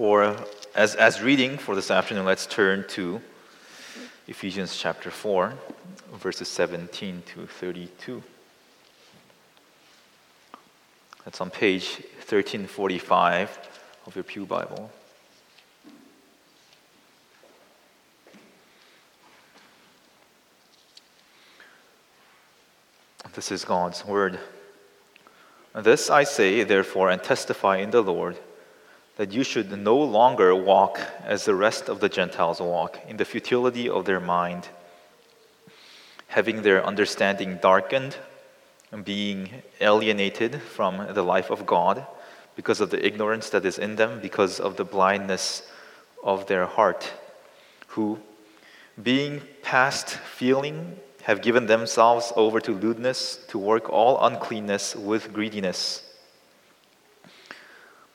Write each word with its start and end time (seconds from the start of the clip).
For 0.00 0.34
as, 0.74 0.94
as 0.94 1.20
reading 1.20 1.58
for 1.58 1.74
this 1.74 1.90
afternoon, 1.90 2.24
let's 2.24 2.46
turn 2.46 2.86
to 2.88 3.20
Ephesians 4.26 4.74
chapter 4.74 5.10
4, 5.10 5.52
verses 6.14 6.48
17 6.48 7.22
to 7.34 7.46
32. 7.46 8.22
That's 11.26 11.42
on 11.42 11.50
page 11.50 11.96
1345 12.16 13.58
of 14.06 14.14
your 14.14 14.24
Pew 14.24 14.46
Bible. 14.46 14.90
This 23.34 23.52
is 23.52 23.66
God's 23.66 24.02
word. 24.06 24.38
This 25.74 26.08
I 26.08 26.24
say, 26.24 26.64
therefore, 26.64 27.10
and 27.10 27.22
testify 27.22 27.76
in 27.76 27.90
the 27.90 28.02
Lord, 28.02 28.38
that 29.20 29.34
you 29.34 29.44
should 29.44 29.70
no 29.76 29.98
longer 29.98 30.54
walk 30.54 30.98
as 31.26 31.44
the 31.44 31.54
rest 31.54 31.90
of 31.90 32.00
the 32.00 32.08
Gentiles 32.08 32.58
walk, 32.58 32.98
in 33.06 33.18
the 33.18 33.24
futility 33.26 33.86
of 33.86 34.06
their 34.06 34.18
mind, 34.18 34.66
having 36.28 36.62
their 36.62 36.82
understanding 36.86 37.58
darkened, 37.60 38.16
and 38.90 39.04
being 39.04 39.62
alienated 39.78 40.62
from 40.62 41.12
the 41.12 41.22
life 41.22 41.50
of 41.50 41.66
God 41.66 42.06
because 42.56 42.80
of 42.80 42.88
the 42.88 43.04
ignorance 43.04 43.50
that 43.50 43.66
is 43.66 43.78
in 43.78 43.96
them, 43.96 44.20
because 44.22 44.58
of 44.58 44.76
the 44.76 44.86
blindness 44.86 45.70
of 46.24 46.46
their 46.46 46.64
heart, 46.64 47.12
who, 47.88 48.18
being 49.02 49.42
past 49.60 50.08
feeling, 50.08 50.96
have 51.24 51.42
given 51.42 51.66
themselves 51.66 52.32
over 52.36 52.58
to 52.58 52.72
lewdness, 52.72 53.38
to 53.48 53.58
work 53.58 53.90
all 53.90 54.24
uncleanness 54.24 54.96
with 54.96 55.30
greediness. 55.30 56.09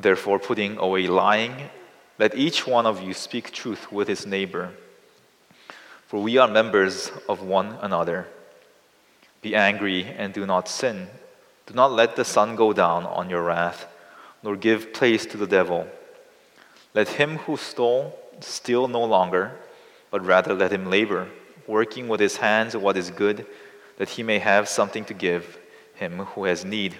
Therefore, 0.00 0.38
putting 0.38 0.78
away 0.78 1.06
lying, 1.06 1.70
let 2.18 2.34
each 2.34 2.66
one 2.66 2.86
of 2.86 3.02
you 3.02 3.12
speak 3.14 3.52
truth 3.52 3.92
with 3.92 4.08
his 4.08 4.26
neighbor. 4.26 4.72
For 6.06 6.22
we 6.22 6.38
are 6.38 6.48
members 6.48 7.10
of 7.28 7.42
one 7.42 7.78
another. 7.80 8.26
Be 9.42 9.54
angry 9.54 10.04
and 10.04 10.32
do 10.32 10.46
not 10.46 10.68
sin. 10.68 11.08
Do 11.66 11.74
not 11.74 11.92
let 11.92 12.16
the 12.16 12.24
sun 12.24 12.56
go 12.56 12.72
down 12.72 13.04
on 13.04 13.30
your 13.30 13.42
wrath, 13.42 13.86
nor 14.42 14.56
give 14.56 14.92
place 14.92 15.24
to 15.26 15.36
the 15.36 15.46
devil. 15.46 15.86
Let 16.94 17.08
him 17.08 17.38
who 17.38 17.56
stole 17.56 18.18
steal 18.40 18.88
no 18.88 19.04
longer, 19.04 19.52
but 20.10 20.24
rather 20.24 20.54
let 20.54 20.72
him 20.72 20.90
labor, 20.90 21.28
working 21.66 22.08
with 22.08 22.20
his 22.20 22.36
hands 22.36 22.76
what 22.76 22.96
is 22.96 23.10
good 23.10 23.46
that 23.98 24.08
he 24.08 24.22
may 24.22 24.38
have 24.38 24.68
something 24.68 25.04
to 25.04 25.14
give 25.14 25.58
him 25.94 26.20
who 26.20 26.44
has 26.44 26.64
need. 26.64 26.96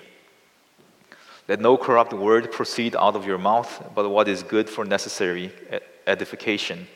Let 1.51 1.59
no 1.59 1.77
corrupt 1.77 2.13
word 2.13 2.53
proceed 2.53 2.95
out 2.95 3.17
of 3.17 3.27
your 3.27 3.37
mouth, 3.37 3.91
but 3.93 4.09
what 4.09 4.29
is 4.29 4.45
good 4.45 4.71
for 4.71 4.85
necessary 4.85 5.51
edification, 6.07 6.87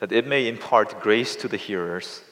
that 0.00 0.10
it 0.10 0.26
may 0.26 0.48
impart 0.48 1.00
grace 1.00 1.36
to 1.36 1.46
the 1.46 1.56
hearers. 1.56 2.24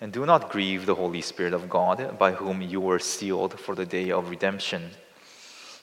And 0.00 0.14
do 0.14 0.24
not 0.24 0.48
grieve 0.48 0.86
the 0.86 0.94
Holy 0.94 1.20
Spirit 1.20 1.52
of 1.52 1.68
God, 1.68 2.18
by 2.18 2.32
whom 2.32 2.62
you 2.62 2.80
were 2.80 2.98
sealed 2.98 3.60
for 3.60 3.74
the 3.74 3.84
day 3.84 4.10
of 4.10 4.30
redemption. 4.30 4.92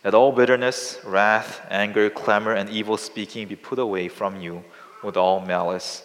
Let 0.04 0.16
all 0.16 0.32
bitterness, 0.32 1.00
wrath, 1.06 1.64
anger, 1.70 2.10
clamor, 2.10 2.54
and 2.54 2.68
evil 2.68 2.98
speaking 2.98 3.48
be 3.48 3.56
put 3.56 3.78
away 3.78 4.08
from 4.08 4.42
you 4.42 4.64
with 5.04 5.18
all 5.18 5.40
malice. 5.40 6.04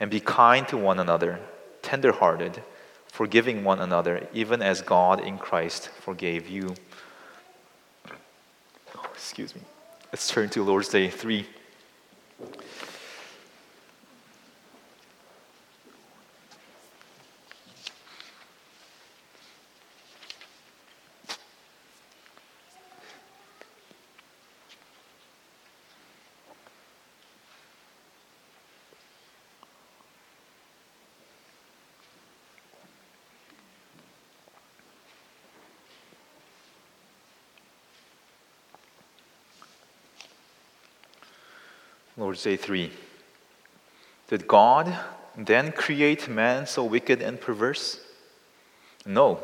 And 0.00 0.10
be 0.10 0.20
kind 0.20 0.66
to 0.68 0.78
one 0.78 0.98
another, 0.98 1.38
tenderhearted, 1.82 2.62
forgiving 3.08 3.62
one 3.62 3.80
another, 3.80 4.26
even 4.32 4.62
as 4.62 4.80
God 4.80 5.20
in 5.20 5.36
Christ 5.36 5.90
forgave 5.90 6.48
you. 6.48 6.74
Excuse 9.22 9.54
me. 9.54 9.60
Let's 10.12 10.28
turn 10.28 10.50
to 10.50 10.64
Lord's 10.64 10.88
Day 10.88 11.08
3. 11.08 11.46
Lord's 42.32 42.44
Day 42.44 42.56
3. 42.56 42.90
Did 44.28 44.48
God 44.48 44.96
then 45.36 45.70
create 45.70 46.30
man 46.30 46.66
so 46.66 46.82
wicked 46.82 47.20
and 47.20 47.38
perverse? 47.38 48.00
No. 49.04 49.38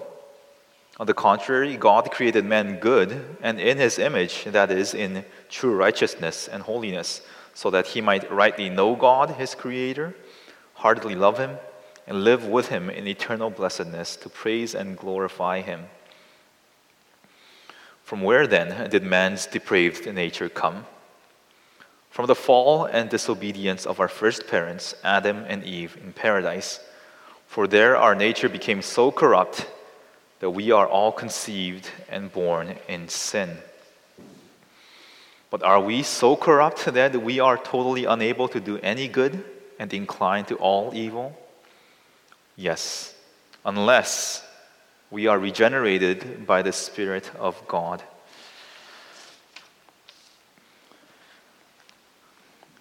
On 0.99 1.06
the 1.06 1.12
contrary, 1.12 1.76
God 1.76 2.10
created 2.10 2.47
man 2.47 2.78
good 2.78 3.37
and 3.43 3.60
in 3.60 3.76
his 3.76 3.99
image, 3.99 4.44
that 4.44 4.71
is, 4.71 4.94
in 4.94 5.26
true 5.50 5.76
righteousness 5.76 6.49
and 6.49 6.62
holiness, 6.62 7.21
so 7.53 7.69
that 7.69 7.88
he 7.88 8.00
might 8.00 8.32
rightly 8.32 8.71
know 8.71 8.97
God, 8.97 9.32
his 9.32 9.55
creator, 9.55 10.16
heartily 10.72 11.15
love 11.15 11.37
him, 11.37 11.59
and 12.06 12.25
live 12.25 12.47
with 12.47 12.69
him 12.69 12.88
in 12.88 13.06
eternal 13.06 13.50
blessedness 13.50 14.16
to 14.16 14.31
praise 14.31 14.75
and 14.75 14.97
glorify 14.97 15.60
him. 15.60 15.88
From 18.03 18.22
where 18.22 18.47
then 18.47 18.88
did 18.88 19.03
man's 19.03 19.44
depraved 19.44 20.10
nature 20.10 20.49
come? 20.49 20.87
From 22.19 22.27
the 22.27 22.34
fall 22.34 22.84
and 22.84 23.09
disobedience 23.09 23.87
of 23.87 24.01
our 24.01 24.09
first 24.09 24.49
parents, 24.49 24.93
Adam 25.05 25.45
and 25.47 25.62
Eve, 25.62 25.97
in 26.03 26.12
paradise, 26.12 26.81
for 27.47 27.69
there 27.69 27.97
our 27.97 28.17
nature 28.17 28.49
became 28.49 28.83
so 28.83 29.12
corrupt 29.12 29.71
that 30.41 30.51
we 30.51 30.73
are 30.73 30.89
all 30.89 31.12
conceived 31.12 31.89
and 32.09 32.33
born 32.33 32.75
in 32.89 33.09
sin. 33.09 33.59
But 35.49 35.62
are 35.62 35.81
we 35.81 36.03
so 36.03 36.34
corrupt 36.34 36.87
that 36.87 37.23
we 37.23 37.39
are 37.39 37.56
totally 37.56 38.05
unable 38.05 38.49
to 38.49 38.59
do 38.59 38.81
any 38.83 39.06
good 39.06 39.45
and 39.79 39.95
inclined 39.95 40.49
to 40.49 40.56
all 40.56 40.91
evil? 40.97 41.39
Yes, 42.56 43.15
unless 43.65 44.45
we 45.12 45.29
are 45.29 45.39
regenerated 45.39 46.49
by 46.49 46.62
the 46.62 46.73
Spirit 46.73 47.31
of 47.39 47.55
God. 47.69 48.03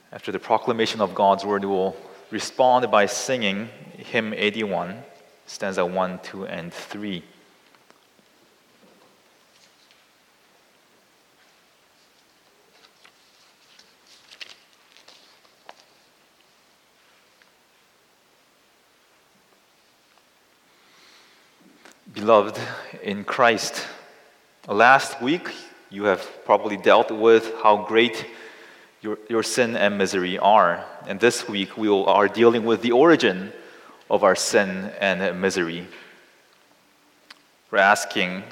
After 0.09 0.31
the 0.31 0.39
proclamation 0.39 1.01
of 1.01 1.13
God's 1.13 1.43
word, 1.43 1.65
we 1.65 1.69
will 1.69 1.97
respond 2.31 2.89
by 2.89 3.07
singing 3.07 3.67
hymn 3.97 4.33
81, 4.33 5.03
stanza 5.45 5.85
1, 5.85 6.19
2, 6.23 6.45
and 6.47 6.73
3. 6.73 7.23
Beloved 22.13 22.57
in 23.03 23.25
Christ, 23.25 23.85
last 24.69 25.21
week 25.21 25.49
you 25.89 26.05
have 26.05 26.25
probably 26.45 26.77
dealt 26.77 27.11
with 27.11 27.53
how 27.61 27.85
great 27.85 28.25
your, 29.01 29.17
your 29.29 29.43
sin 29.43 29.75
and 29.75 29.97
misery 29.97 30.37
are. 30.37 30.85
And 31.05 31.19
this 31.19 31.47
week 31.47 31.77
we 31.77 31.89
will, 31.89 32.05
are 32.07 32.27
dealing 32.27 32.65
with 32.65 32.81
the 32.81 32.91
origin 32.91 33.53
of 34.09 34.23
our 34.23 34.35
sin 34.35 34.91
and 34.99 35.41
misery. 35.41 35.87
We're 37.71 37.79
asking 37.79 38.43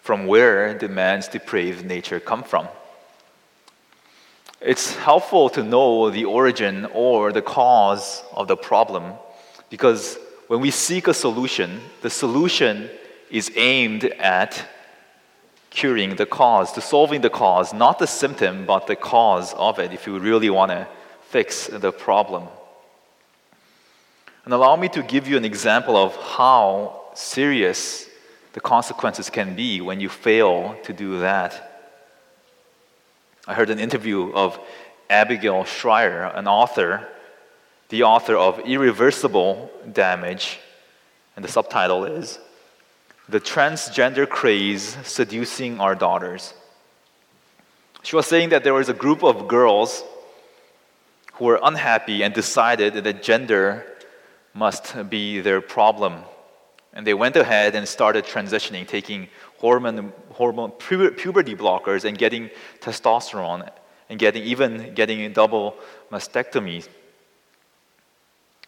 from 0.00 0.26
where 0.26 0.76
did 0.76 0.90
man's 0.90 1.28
depraved 1.28 1.84
nature 1.84 2.20
come 2.20 2.42
from? 2.42 2.68
It's 4.60 4.94
helpful 4.94 5.50
to 5.50 5.62
know 5.62 6.10
the 6.10 6.24
origin 6.24 6.86
or 6.92 7.32
the 7.32 7.42
cause 7.42 8.22
of 8.32 8.48
the 8.48 8.56
problem 8.56 9.12
because 9.68 10.18
when 10.46 10.60
we 10.60 10.70
seek 10.70 11.08
a 11.08 11.14
solution, 11.14 11.80
the 12.00 12.10
solution 12.10 12.88
is 13.30 13.50
aimed 13.56 14.04
at 14.04 14.66
curing 15.74 16.16
the 16.16 16.26
cause, 16.26 16.72
to 16.72 16.80
solving 16.80 17.20
the 17.20 17.30
cause, 17.30 17.74
not 17.74 17.98
the 17.98 18.06
symptom, 18.06 18.64
but 18.64 18.86
the 18.86 18.96
cause 18.96 19.52
of 19.54 19.78
it, 19.78 19.92
if 19.92 20.06
you 20.06 20.18
really 20.18 20.48
want 20.48 20.70
to 20.70 20.86
fix 21.28 21.66
the 21.66 21.92
problem. 21.92 22.46
And 24.44 24.54
allow 24.54 24.76
me 24.76 24.88
to 24.90 25.02
give 25.02 25.26
you 25.26 25.36
an 25.36 25.44
example 25.44 25.96
of 25.96 26.14
how 26.16 27.02
serious 27.14 28.08
the 28.52 28.60
consequences 28.60 29.30
can 29.30 29.56
be 29.56 29.80
when 29.80 30.00
you 30.00 30.08
fail 30.08 30.76
to 30.84 30.92
do 30.92 31.18
that. 31.20 31.92
I 33.46 33.54
heard 33.54 33.70
an 33.70 33.80
interview 33.80 34.32
of 34.32 34.58
Abigail 35.10 35.64
Shrier, 35.64 36.24
an 36.34 36.46
author, 36.46 37.08
the 37.88 38.04
author 38.04 38.36
of 38.36 38.60
Irreversible 38.60 39.70
Damage, 39.92 40.60
and 41.34 41.44
the 41.44 41.48
subtitle 41.48 42.04
is 42.04 42.38
The 43.26 43.40
Transgender 43.40 44.28
Craze 44.28 44.98
Seducing 45.02 45.80
Our 45.80 45.94
Daughters. 45.94 46.52
She 48.02 48.16
was 48.16 48.26
saying 48.26 48.50
that 48.50 48.64
there 48.64 48.74
was 48.74 48.90
a 48.90 48.94
group 48.94 49.24
of 49.24 49.48
girls 49.48 50.04
who 51.34 51.46
were 51.46 51.58
unhappy 51.62 52.22
and 52.22 52.34
decided 52.34 52.92
that 52.92 53.22
gender 53.22 53.86
must 54.52 55.08
be 55.08 55.40
their 55.40 55.62
problem. 55.62 56.22
And 56.92 57.06
they 57.06 57.14
went 57.14 57.34
ahead 57.36 57.74
and 57.74 57.88
started 57.88 58.26
transitioning, 58.26 58.86
taking 58.86 59.28
hormone, 59.56 60.12
hormone 60.32 60.72
puberty 60.72 61.56
blockers 61.56 62.04
and 62.04 62.18
getting 62.18 62.50
testosterone 62.80 63.70
and 64.10 64.18
getting 64.18 64.42
even 64.42 64.92
getting 64.92 65.32
double 65.32 65.76
mastectomies. 66.12 66.88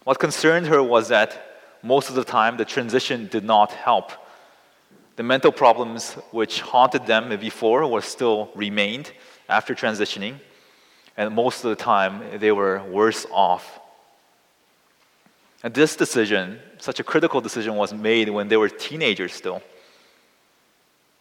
What 0.04 0.18
concerned 0.18 0.68
her 0.68 0.82
was 0.82 1.08
that 1.08 1.58
most 1.82 2.08
of 2.08 2.14
the 2.14 2.24
time 2.24 2.56
the 2.56 2.64
transition 2.64 3.26
did 3.26 3.44
not 3.44 3.70
help. 3.72 4.12
The 5.16 5.22
mental 5.22 5.52
problems 5.52 6.12
which 6.30 6.60
haunted 6.60 7.06
them 7.06 7.28
before 7.38 7.86
were 7.86 8.02
still 8.02 8.50
remained 8.54 9.12
after 9.48 9.74
transitioning, 9.74 10.40
and 11.16 11.34
most 11.34 11.64
of 11.64 11.70
the 11.70 11.82
time 11.82 12.38
they 12.38 12.52
were 12.52 12.82
worse 12.84 13.26
off 13.30 13.80
and 15.66 15.74
this 15.74 15.96
decision, 15.96 16.60
such 16.78 17.00
a 17.00 17.02
critical 17.02 17.40
decision, 17.40 17.74
was 17.74 17.92
made 17.92 18.28
when 18.28 18.46
they 18.46 18.56
were 18.56 18.68
teenagers 18.68 19.32
still. 19.32 19.62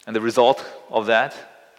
And 0.05 0.15
the 0.15 0.21
result 0.21 0.63
of 0.91 1.07
that, 1.07 1.33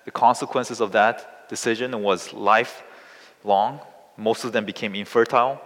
the 0.04 0.10
consequences 0.10 0.80
of 0.80 0.90
that 0.90 1.48
decision 1.48 2.02
was 2.02 2.32
lifelong. 2.32 3.78
Most 4.16 4.42
of 4.42 4.50
them 4.50 4.64
became 4.64 4.96
infertile. 4.96 5.60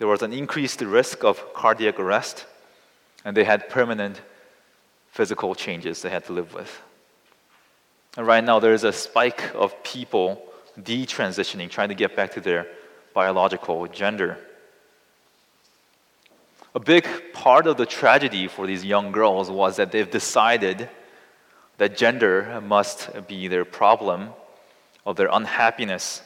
There 0.00 0.08
was 0.08 0.22
an 0.22 0.32
increased 0.32 0.80
risk 0.80 1.22
of 1.22 1.54
cardiac 1.54 2.00
arrest, 2.00 2.46
and 3.24 3.36
they 3.36 3.44
had 3.44 3.68
permanent 3.68 4.20
physical 5.12 5.54
changes 5.54 6.02
they 6.02 6.10
had 6.10 6.24
to 6.24 6.32
live 6.32 6.52
with. 6.54 6.82
And 8.16 8.26
right 8.26 8.42
now, 8.42 8.58
there 8.58 8.72
is 8.72 8.84
a 8.84 8.92
spike 8.92 9.54
of 9.54 9.82
people 9.84 10.42
detransitioning, 10.80 11.70
trying 11.70 11.90
to 11.90 11.94
get 11.94 12.16
back 12.16 12.32
to 12.32 12.40
their 12.40 12.66
biological 13.14 13.86
gender. 13.86 14.38
A 16.74 16.80
big 16.80 17.06
part 17.34 17.66
of 17.66 17.76
the 17.76 17.84
tragedy 17.86 18.48
for 18.48 18.66
these 18.66 18.84
young 18.84 19.12
girls 19.12 19.50
was 19.50 19.76
that 19.76 19.92
they've 19.92 20.10
decided 20.10 20.88
that 21.76 21.96
gender 21.96 22.60
must 22.62 23.10
be 23.28 23.48
their 23.48 23.66
problem 23.66 24.30
of 25.04 25.16
their 25.16 25.28
unhappiness. 25.30 26.22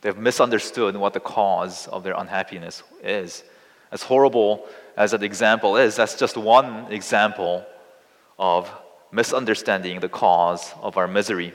They've 0.00 0.16
misunderstood 0.16 0.96
what 0.96 1.12
the 1.12 1.20
cause 1.20 1.86
of 1.86 2.02
their 2.02 2.14
unhappiness 2.14 2.82
is. 3.02 3.44
As 3.92 4.02
horrible 4.02 4.66
as 4.96 5.12
that 5.12 5.22
example 5.22 5.76
is, 5.76 5.96
that's 5.96 6.14
just 6.14 6.36
one 6.36 6.92
example 6.92 7.64
of 8.38 8.70
misunderstanding 9.12 10.00
the 10.00 10.08
cause 10.08 10.72
of 10.82 10.96
our 10.96 11.08
misery. 11.08 11.52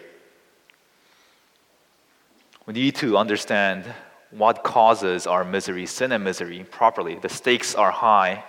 We 2.66 2.74
need 2.74 2.96
to 2.96 3.18
understand 3.18 3.86
what 4.32 4.64
causes 4.64 5.28
our 5.28 5.44
misery, 5.44 5.86
sin 5.86 6.12
and 6.12 6.24
misery, 6.24 6.66
properly. 6.70 7.16
The 7.16 7.30
stakes 7.30 7.76
are 7.76 7.92
high. 7.92 8.44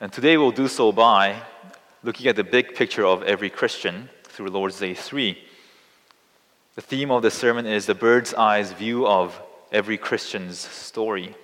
And 0.00 0.12
today 0.12 0.36
we'll 0.36 0.52
do 0.52 0.68
so 0.68 0.92
by 0.92 1.42
looking 2.02 2.26
at 2.26 2.36
the 2.36 2.44
big 2.44 2.74
picture 2.74 3.06
of 3.06 3.22
every 3.22 3.48
Christian 3.48 4.08
through 4.24 4.48
Lord's 4.48 4.78
Day 4.78 4.94
3. 4.94 5.38
The 6.74 6.82
theme 6.82 7.10
of 7.10 7.22
the 7.22 7.30
sermon 7.30 7.66
is 7.66 7.86
the 7.86 7.94
bird's 7.94 8.34
eyes 8.34 8.72
view 8.72 9.06
of 9.06 9.40
every 9.70 9.98
Christian's 9.98 10.58
story. 10.58 11.34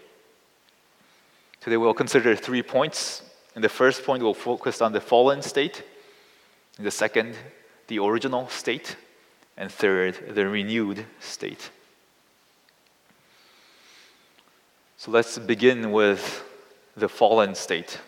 Today 1.69 1.76
we'll 1.76 1.93
consider 1.93 2.35
three 2.35 2.62
points. 2.62 3.20
In 3.55 3.61
the 3.61 3.69
first 3.69 4.03
point, 4.03 4.23
we'll 4.23 4.32
focus 4.32 4.81
on 4.81 4.93
the 4.93 5.03
fallen 5.03 5.43
state. 5.43 5.82
In 6.79 6.85
the 6.85 6.91
second, 6.91 7.37
the 7.88 7.99
original 7.99 8.49
state. 8.49 8.97
And 9.55 9.70
third, 9.70 10.35
the 10.35 10.49
renewed 10.49 11.05
state. 11.20 11.70
So 14.97 15.11
let's 15.11 15.37
begin 15.37 15.93
with 15.93 16.43
the 16.97 17.06
fallen 17.06 17.55
state. 17.55 18.00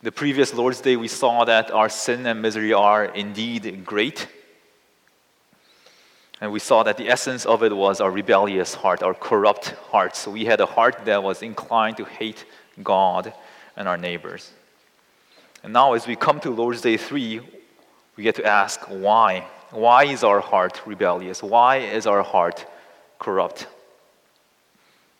The 0.00 0.12
previous 0.12 0.54
Lord's 0.54 0.80
Day, 0.80 0.94
we 0.94 1.08
saw 1.08 1.44
that 1.44 1.72
our 1.72 1.88
sin 1.88 2.24
and 2.24 2.40
misery 2.40 2.72
are 2.72 3.06
indeed 3.06 3.84
great. 3.84 4.28
And 6.42 6.50
we 6.50 6.58
saw 6.58 6.82
that 6.82 6.96
the 6.96 7.08
essence 7.08 7.46
of 7.46 7.62
it 7.62 7.74
was 7.74 8.00
our 8.00 8.10
rebellious 8.10 8.74
heart, 8.74 9.00
our 9.04 9.14
corrupt 9.14 9.68
heart. 9.92 10.16
So 10.16 10.32
we 10.32 10.44
had 10.44 10.60
a 10.60 10.66
heart 10.66 11.04
that 11.04 11.22
was 11.22 11.40
inclined 11.40 11.98
to 11.98 12.04
hate 12.04 12.44
God 12.82 13.32
and 13.76 13.86
our 13.86 13.96
neighbors. 13.96 14.50
And 15.62 15.72
now, 15.72 15.92
as 15.92 16.08
we 16.08 16.16
come 16.16 16.40
to 16.40 16.50
Lord's 16.50 16.80
Day 16.80 16.96
3, 16.96 17.40
we 18.16 18.24
get 18.24 18.34
to 18.34 18.44
ask 18.44 18.80
why. 18.88 19.46
Why 19.70 20.06
is 20.06 20.24
our 20.24 20.40
heart 20.40 20.82
rebellious? 20.84 21.44
Why 21.44 21.76
is 21.76 22.08
our 22.08 22.24
heart 22.24 22.66
corrupt? 23.20 23.68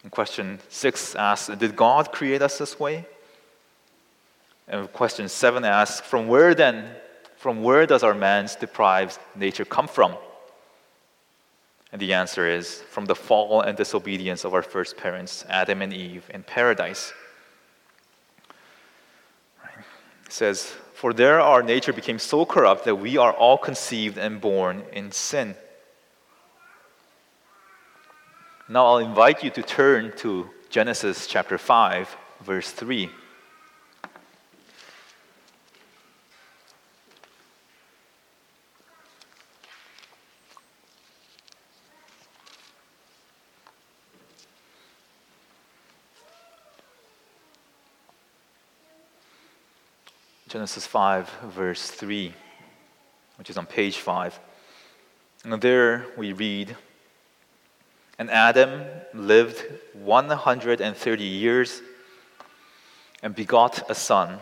And 0.03 0.11
question 0.11 0.59
six 0.71 1.15
asks, 1.15 1.57
Did 1.57 1.77
God 1.77 2.11
create 2.11 2.43
us 2.43 2.59
this 2.59 2.81
way? 2.81 3.07
And 4.67 4.93
question 4.93 5.29
seven 5.29 5.65
asks, 5.65 6.05
From 6.05 6.27
where 6.27 6.53
then, 6.53 6.97
from 7.37 7.63
where 7.63 7.87
does 7.87 8.03
our 8.03 8.13
man's 8.13 8.57
deprived 8.57 9.21
nature 9.37 9.65
come 9.65 9.87
from? 9.87 10.17
And 11.93 12.01
the 12.01 12.15
answer 12.15 12.49
is 12.49 12.81
from 12.89 13.05
the 13.05 13.15
fall 13.15 13.61
and 13.61 13.77
disobedience 13.77 14.45
of 14.45 14.55
our 14.55 14.63
first 14.63 14.97
parents, 14.97 15.45
Adam 15.49 15.83
and 15.83 15.93
Eve, 15.93 16.29
in 16.33 16.43
paradise. 16.43 17.13
It 20.25 20.33
says, 20.33 20.73
For 20.95 21.13
there 21.13 21.39
our 21.39 21.63
nature 21.63 21.93
became 21.93 22.19
so 22.19 22.47
corrupt 22.47 22.87
that 22.87 22.97
we 22.97 23.19
are 23.19 23.33
all 23.33 23.59
conceived 23.59 24.17
and 24.17 24.41
born 24.41 24.85
in 24.93 25.13
sin. 25.13 25.55
Now 28.71 28.87
I'll 28.87 28.99
invite 28.99 29.45
you 29.45 29.51
to 29.51 29.63
turn 29.63 30.13
to 30.17 30.49
Genesis 30.71 31.27
chapter 31.27 31.59
5, 31.59 32.17
verse 32.41 32.71
3. 32.71 33.11
Genesis 50.53 50.87
5, 50.87 51.31
verse 51.45 51.91
3, 51.91 52.31
which 53.39 53.49
is 53.49 53.57
on 53.57 53.65
page 53.65 53.97
5. 53.97 54.39
And 55.45 55.63
there 55.63 56.05
we 56.15 56.35
read, 56.35 56.77
and 58.19 58.31
Adam 58.31 58.85
lived 59.15 59.65
130 59.95 61.25
years 61.25 61.81
and 63.23 63.35
begot 63.35 63.91
a 63.91 63.95
son 63.95 64.41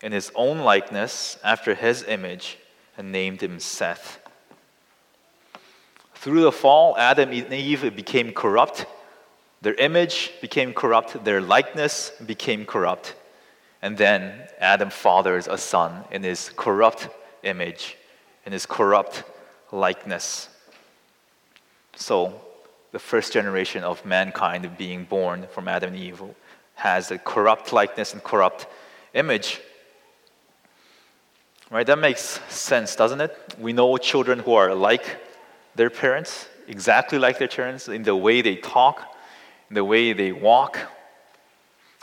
in 0.00 0.10
his 0.10 0.32
own 0.34 0.60
likeness 0.60 1.38
after 1.44 1.74
his 1.74 2.02
image 2.04 2.56
and 2.96 3.12
named 3.12 3.42
him 3.42 3.60
Seth. 3.60 4.26
Through 6.14 6.44
the 6.44 6.52
fall, 6.52 6.96
Adam 6.96 7.28
and 7.32 7.52
Eve 7.52 7.94
became 7.94 8.32
corrupt. 8.32 8.86
Their 9.60 9.74
image 9.74 10.32
became 10.40 10.72
corrupt. 10.72 11.26
Their 11.26 11.42
likeness 11.42 12.10
became 12.24 12.64
corrupt. 12.64 13.14
And 13.82 13.96
then 13.96 14.48
Adam 14.58 14.90
fathers 14.90 15.46
a 15.48 15.58
son 15.58 16.04
in 16.10 16.22
his 16.22 16.50
corrupt 16.56 17.08
image, 17.42 17.96
in 18.44 18.52
his 18.52 18.66
corrupt 18.66 19.24
likeness. 19.72 20.48
So, 21.94 22.40
the 22.92 22.98
first 22.98 23.32
generation 23.32 23.84
of 23.84 24.04
mankind 24.06 24.76
being 24.78 25.04
born 25.04 25.46
from 25.52 25.68
Adam 25.68 25.92
and 25.92 26.02
Eve 26.02 26.22
has 26.74 27.10
a 27.10 27.18
corrupt 27.18 27.72
likeness 27.72 28.12
and 28.12 28.22
corrupt 28.22 28.66
image. 29.12 29.60
Right? 31.70 31.86
That 31.86 31.98
makes 31.98 32.40
sense, 32.48 32.94
doesn't 32.94 33.20
it? 33.20 33.36
We 33.58 33.72
know 33.72 33.96
children 33.96 34.38
who 34.38 34.54
are 34.54 34.74
like 34.74 35.04
their 35.74 35.90
parents, 35.90 36.48
exactly 36.68 37.18
like 37.18 37.38
their 37.38 37.48
parents, 37.48 37.88
in 37.88 38.02
the 38.02 38.14
way 38.14 38.40
they 38.40 38.56
talk, 38.56 39.16
in 39.68 39.74
the 39.74 39.84
way 39.84 40.12
they 40.12 40.32
walk. 40.32 40.78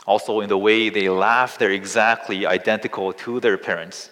Also, 0.06 0.40
in 0.40 0.48
the 0.48 0.58
way 0.58 0.90
they 0.90 1.08
laugh, 1.08 1.58
they're 1.58 1.70
exactly 1.70 2.46
identical 2.46 3.12
to 3.12 3.40
their 3.40 3.56
parents. 3.56 4.10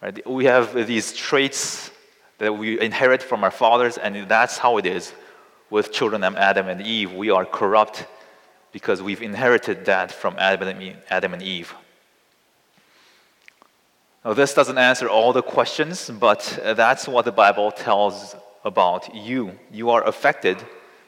Right? 0.00 0.26
We 0.26 0.46
have 0.46 0.74
these 0.86 1.12
traits 1.12 1.90
that 2.38 2.56
we 2.56 2.80
inherit 2.80 3.22
from 3.22 3.44
our 3.44 3.50
fathers, 3.50 3.98
and 3.98 4.28
that's 4.28 4.58
how 4.58 4.78
it 4.78 4.86
is 4.86 5.12
with 5.70 5.92
children 5.92 6.24
of 6.24 6.36
Adam 6.36 6.68
and 6.68 6.80
Eve. 6.80 7.12
We 7.12 7.30
are 7.30 7.44
corrupt 7.44 8.06
because 8.72 9.02
we've 9.02 9.22
inherited 9.22 9.84
that 9.84 10.10
from 10.10 10.36
Adam 10.38 10.68
and 11.34 11.42
Eve. 11.42 11.74
Now, 14.24 14.32
this 14.32 14.54
doesn't 14.54 14.78
answer 14.78 15.08
all 15.08 15.32
the 15.32 15.42
questions, 15.42 16.08
but 16.08 16.58
that's 16.62 17.06
what 17.06 17.24
the 17.24 17.32
Bible 17.32 17.70
tells 17.70 18.34
about 18.64 19.14
you. 19.14 19.58
You 19.70 19.90
are 19.90 20.02
affected, 20.06 20.56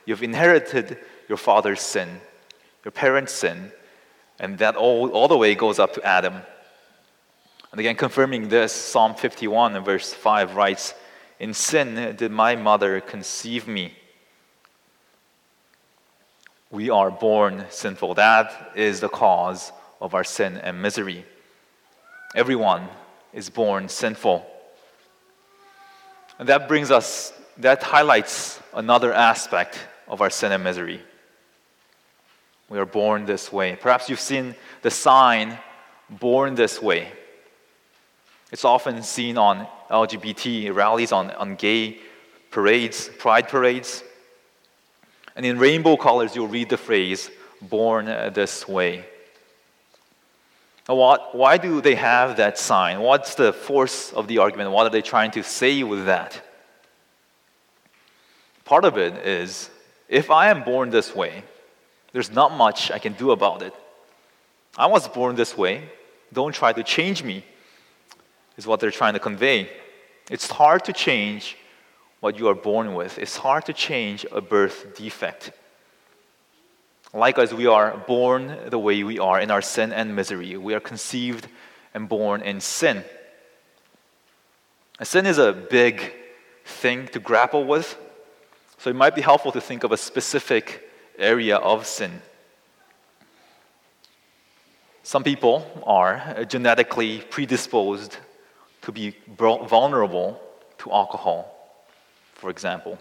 you've 0.04 0.22
inherited 0.22 0.98
your 1.28 1.38
father's 1.38 1.80
sin, 1.80 2.20
your 2.84 2.92
parents' 2.92 3.32
sin, 3.32 3.72
and 4.38 4.58
that 4.58 4.76
all, 4.76 5.10
all 5.10 5.28
the 5.28 5.38
way 5.38 5.54
goes 5.54 5.78
up 5.78 5.94
to 5.94 6.02
Adam. 6.02 6.42
And 7.70 7.80
again, 7.80 7.96
confirming 7.96 8.48
this, 8.48 8.72
Psalm 8.72 9.14
51 9.14 9.82
verse 9.84 10.12
5 10.12 10.54
writes, 10.54 10.94
In 11.40 11.54
sin 11.54 12.14
did 12.16 12.30
my 12.30 12.56
mother 12.56 13.00
conceive 13.00 13.66
me. 13.66 13.94
We 16.70 16.90
are 16.90 17.10
born 17.10 17.66
sinful. 17.70 18.14
That 18.14 18.72
is 18.74 19.00
the 19.00 19.08
cause 19.08 19.72
of 20.00 20.14
our 20.14 20.24
sin 20.24 20.56
and 20.56 20.82
misery. 20.82 21.24
Everyone 22.34 22.88
is 23.32 23.48
born 23.48 23.88
sinful. 23.88 24.44
And 26.38 26.48
that 26.48 26.68
brings 26.68 26.90
us, 26.90 27.32
that 27.58 27.82
highlights 27.82 28.60
another 28.72 29.12
aspect 29.12 29.78
of 30.08 30.20
our 30.20 30.30
sin 30.30 30.52
and 30.52 30.64
misery. 30.64 31.00
We 32.68 32.78
are 32.78 32.86
born 32.86 33.26
this 33.26 33.52
way. 33.52 33.76
Perhaps 33.76 34.08
you've 34.08 34.20
seen 34.20 34.54
the 34.82 34.90
sign, 34.90 35.58
born 36.08 36.54
this 36.54 36.80
way. 36.80 37.08
It's 38.50 38.64
often 38.64 39.02
seen 39.02 39.36
on 39.36 39.66
LGBT 39.90 40.74
rallies, 40.74 41.12
on, 41.12 41.30
on 41.32 41.56
gay 41.56 41.98
parades, 42.50 43.10
pride 43.18 43.48
parades. 43.48 44.02
And 45.36 45.44
in 45.44 45.58
rainbow 45.58 45.96
colors, 45.96 46.34
you'll 46.36 46.48
read 46.48 46.70
the 46.70 46.76
phrase, 46.76 47.30
born 47.60 48.08
uh, 48.08 48.30
this 48.30 48.68
way. 48.68 49.04
Now, 50.88 50.94
what, 50.96 51.34
why 51.34 51.56
do 51.56 51.80
they 51.80 51.94
have 51.94 52.36
that 52.36 52.58
sign? 52.58 53.00
What's 53.00 53.34
the 53.34 53.52
force 53.52 54.12
of 54.12 54.28
the 54.28 54.38
argument? 54.38 54.70
What 54.70 54.86
are 54.86 54.90
they 54.90 55.02
trying 55.02 55.30
to 55.32 55.42
say 55.42 55.82
with 55.82 56.06
that? 56.06 56.40
Part 58.64 58.84
of 58.84 58.98
it 58.98 59.26
is 59.26 59.70
if 60.08 60.30
I 60.30 60.48
am 60.48 60.62
born 60.62 60.90
this 60.90 61.14
way, 61.14 61.44
there's 62.14 62.30
not 62.30 62.52
much 62.52 62.92
I 62.92 63.00
can 63.00 63.14
do 63.14 63.32
about 63.32 63.60
it. 63.60 63.74
I 64.78 64.86
was 64.86 65.08
born 65.08 65.34
this 65.34 65.58
way. 65.58 65.90
Don't 66.32 66.54
try 66.54 66.72
to 66.72 66.84
change 66.84 67.24
me, 67.24 67.44
is 68.56 68.68
what 68.68 68.78
they're 68.78 68.92
trying 68.92 69.14
to 69.14 69.18
convey. 69.18 69.68
It's 70.30 70.48
hard 70.48 70.84
to 70.84 70.92
change 70.92 71.56
what 72.20 72.38
you 72.38 72.46
are 72.48 72.54
born 72.54 72.94
with, 72.94 73.18
it's 73.18 73.36
hard 73.36 73.66
to 73.66 73.72
change 73.72 74.24
a 74.30 74.40
birth 74.40 74.96
defect. 74.96 75.50
Likewise, 77.12 77.52
we 77.52 77.66
are 77.66 77.96
born 78.06 78.58
the 78.68 78.78
way 78.78 79.02
we 79.02 79.18
are 79.18 79.40
in 79.40 79.50
our 79.50 79.60
sin 79.60 79.92
and 79.92 80.14
misery. 80.14 80.56
We 80.56 80.74
are 80.74 80.80
conceived 80.80 81.48
and 81.92 82.08
born 82.08 82.42
in 82.42 82.60
sin. 82.60 83.04
sin 85.02 85.26
is 85.26 85.38
a 85.38 85.52
big 85.52 86.12
thing 86.64 87.08
to 87.08 87.18
grapple 87.18 87.64
with, 87.64 87.98
so 88.78 88.88
it 88.90 88.96
might 88.96 89.16
be 89.16 89.20
helpful 89.20 89.50
to 89.52 89.60
think 89.60 89.82
of 89.82 89.90
a 89.90 89.96
specific 89.96 90.84
area 91.18 91.56
of 91.56 91.86
sin. 91.86 92.22
Some 95.02 95.22
people 95.22 95.66
are 95.86 96.44
genetically 96.48 97.20
predisposed 97.20 98.16
to 98.82 98.92
be 98.92 99.14
vulnerable 99.36 100.40
to 100.78 100.90
alcohol, 100.90 101.54
for 102.34 102.50
example. 102.50 102.98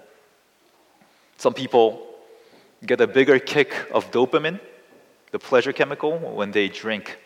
Some 1.37 1.53
people 1.53 2.05
get 2.85 2.99
a 3.01 3.07
bigger 3.07 3.39
kick 3.39 3.73
of 3.93 4.11
dopamine, 4.11 4.59
the 5.31 5.39
pleasure 5.39 5.73
chemical, 5.73 6.17
when 6.17 6.51
they 6.51 6.67
drink, 6.67 7.17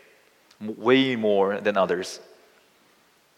way 0.62 1.16
more 1.16 1.60
than 1.60 1.78
others. 1.78 2.20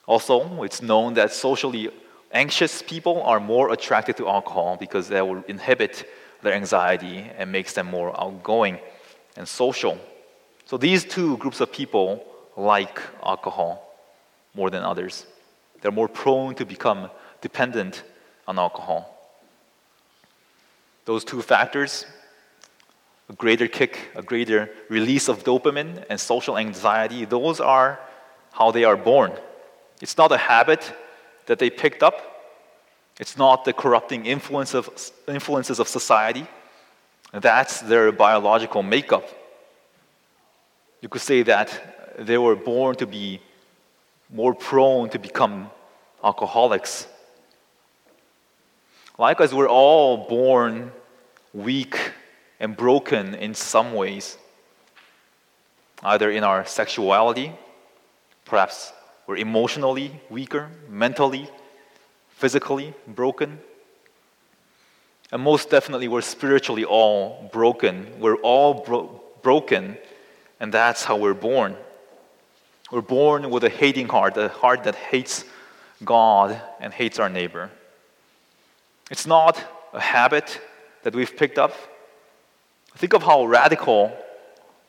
Also, 0.06 0.64
it's 0.64 0.82
known 0.82 1.14
that 1.14 1.32
socially 1.32 1.90
anxious 2.32 2.82
people 2.82 3.22
are 3.24 3.40
more 3.40 3.72
attracted 3.72 4.18
to 4.18 4.28
alcohol 4.28 4.78
because 4.80 5.08
that 5.10 5.28
will 5.28 5.44
inhibit 5.48 6.06
their 6.42 6.54
anxiety 6.54 7.30
and 7.38 7.52
makes 7.52 7.74
them 7.74 7.88
more 7.88 8.20
outgoing 8.20 8.80
and 9.36 9.48
social. 9.48 9.98
So 10.66 10.78
these 10.78 11.04
two 11.04 11.38
groups 11.38 11.62
of 11.62 11.72
people 11.72 12.26
like 12.56 13.02
alcohol 13.24 13.86
more 14.54 14.70
than 14.70 14.84
others. 14.84 15.26
They're 15.82 15.92
more 15.92 16.08
prone 16.08 16.56
to 16.56 16.66
become 16.66 17.10
dependent 17.42 18.04
on 18.48 18.60
alcohol. 18.60 19.16
Those 21.06 21.24
two 21.24 21.42
factors, 21.42 22.06
a 23.30 23.34
greater 23.34 23.68
kick, 23.68 24.10
a 24.16 24.22
greater 24.22 24.70
release 24.90 25.28
of 25.30 25.44
dopamine 25.44 26.04
and 26.10 26.20
social 26.20 26.58
anxiety, 26.58 27.26
those 27.26 27.60
are 27.60 28.00
how 28.52 28.72
they 28.72 28.84
are 28.84 28.98
born. 28.98 29.32
It's 30.02 30.18
not 30.18 30.32
a 30.32 30.38
habit 30.38 30.94
that 31.46 31.60
they 31.60 31.70
picked 31.70 32.04
up. 32.04 32.29
It's 33.20 33.38
not 33.38 33.66
the 33.66 33.74
corrupting 33.74 34.26
influence 34.26 34.74
of, 34.74 34.90
influences 35.28 35.80
of 35.80 35.88
society. 35.88 36.48
That's 37.34 37.82
their 37.82 38.12
biological 38.12 38.82
makeup. 38.82 39.28
You 41.02 41.10
could 41.10 41.22
say 41.22 41.44
that 41.44 42.18
they 42.18 42.38
were 42.38 42.56
born 42.56 42.96
to 42.96 43.06
be 43.06 43.42
more 44.30 44.54
prone 44.54 45.10
to 45.10 45.20
become 45.20 45.70
alcoholics. 46.24 47.08
Likewise, 49.18 49.54
we're 49.54 49.70
all 49.70 50.30
born 50.30 50.92
weak 51.54 52.14
and 52.60 52.76
broken 52.76 53.36
in 53.36 53.54
some 53.54 53.94
ways, 53.94 54.38
either 56.04 56.32
in 56.32 56.44
our 56.44 56.66
sexuality, 56.66 57.52
perhaps 58.46 58.94
we're 59.28 59.38
emotionally 59.38 60.20
weaker, 60.30 60.70
mentally, 60.90 61.50
physically 62.40 62.94
broken. 63.08 63.60
And 65.32 65.44
most 65.44 65.70
definitely, 65.70 66.08
we're 66.08 66.22
spiritually 66.22 66.86
all 66.86 67.50
broken. 67.52 68.08
We're 68.20 68.42
all 68.42 68.74
bro- 68.86 69.22
broken, 69.44 69.98
and 70.60 70.74
that's 70.74 71.04
how 71.04 71.18
we're 71.18 71.42
born. 71.50 71.76
We're 72.92 73.02
born 73.02 73.50
with 73.52 73.64
a 73.64 73.70
hating 73.70 74.08
heart, 74.08 74.38
a 74.38 74.48
heart 74.48 74.86
that 74.86 74.96
hates 74.96 75.46
God 76.04 76.60
and 76.80 76.94
hates 76.94 77.20
our 77.20 77.30
neighbor. 77.30 77.70
It's 79.12 79.28
not 79.28 79.62
a 79.94 80.00
habit, 80.00 80.60
that 81.04 81.16
we've 81.16 81.36
picked 81.36 81.58
up? 81.58 81.74
Think 82.96 83.14
of 83.14 83.24
how 83.24 83.46
radical 83.46 84.16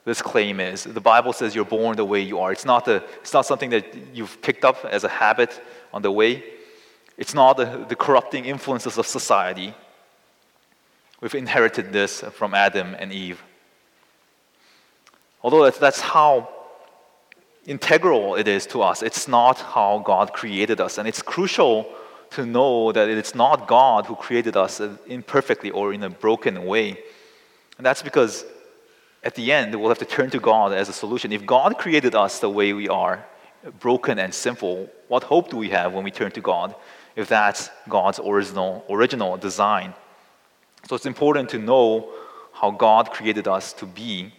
this 0.04 0.22
claim 0.22 0.60
is. 0.60 0.84
The 0.84 1.00
Bible 1.00 1.32
says 1.32 1.54
you're 1.54 1.64
born 1.64 1.96
the 1.96 2.04
way 2.04 2.20
you 2.20 2.38
are. 2.38 2.52
It's 2.52 2.64
not, 2.64 2.88
a, 2.88 2.96
it's 3.20 3.32
not 3.32 3.46
something 3.46 3.70
that 3.70 3.94
you've 4.14 4.40
picked 4.42 4.64
up 4.64 4.84
as 4.84 5.04
a 5.04 5.08
habit 5.08 5.60
on 5.92 6.02
the 6.02 6.10
way, 6.10 6.42
it's 7.20 7.34
not 7.34 7.58
the, 7.58 7.84
the 7.86 7.94
corrupting 7.94 8.46
influences 8.46 8.96
of 8.96 9.06
society. 9.06 9.74
We've 11.20 11.34
inherited 11.34 11.92
this 11.92 12.22
from 12.22 12.54
Adam 12.54 12.96
and 12.98 13.12
Eve. 13.12 13.42
Although 15.42 15.64
that's, 15.64 15.76
that's 15.76 16.00
how 16.00 16.48
integral 17.66 18.36
it 18.36 18.48
is 18.48 18.66
to 18.68 18.80
us, 18.80 19.02
it's 19.02 19.28
not 19.28 19.58
how 19.58 20.02
God 20.02 20.32
created 20.32 20.80
us. 20.80 20.96
And 20.96 21.06
it's 21.06 21.20
crucial 21.20 21.86
to 22.30 22.46
know 22.46 22.90
that 22.90 23.10
it's 23.10 23.34
not 23.34 23.68
God 23.68 24.06
who 24.06 24.16
created 24.16 24.56
us 24.56 24.80
imperfectly 25.06 25.70
or 25.70 25.92
in 25.92 26.02
a 26.02 26.08
broken 26.08 26.64
way. 26.64 26.98
And 27.76 27.84
that's 27.84 28.02
because 28.02 28.46
at 29.22 29.34
the 29.34 29.52
end, 29.52 29.78
we'll 29.78 29.90
have 29.90 29.98
to 29.98 30.06
turn 30.06 30.30
to 30.30 30.40
God 30.40 30.72
as 30.72 30.88
a 30.88 30.94
solution. 30.94 31.32
If 31.32 31.44
God 31.44 31.76
created 31.76 32.14
us 32.14 32.38
the 32.38 32.48
way 32.48 32.72
we 32.72 32.88
are, 32.88 33.26
broken 33.78 34.18
and 34.18 34.32
sinful, 34.32 34.88
what 35.08 35.24
hope 35.24 35.50
do 35.50 35.58
we 35.58 35.68
have 35.68 35.92
when 35.92 36.02
we 36.02 36.10
turn 36.10 36.30
to 36.30 36.40
God 36.40 36.74
if 37.20 37.28
that's 37.28 37.70
God's 37.88 38.18
original, 38.18 38.84
original 38.88 39.36
design? 39.36 39.94
So 40.88 40.96
it's 40.96 41.06
important 41.06 41.50
to 41.50 41.58
know 41.58 42.10
how 42.52 42.70
God 42.70 43.10
created 43.10 43.46
us 43.46 43.72
to 43.74 43.86
be. 43.86 44.32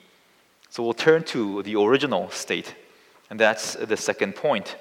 So 0.70 0.84
we'll 0.84 0.94
turn 0.94 1.24
to 1.26 1.64
the 1.64 1.76
original 1.76 2.30
state, 2.32 2.76
and 3.30 3.40
that's 3.40 3.74
the 3.74 3.98
second 3.98 4.36
point. 4.36 4.76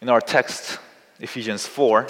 In 0.00 0.08
our 0.08 0.20
text, 0.20 0.78
Ephesians 1.20 1.66
4, 1.66 2.08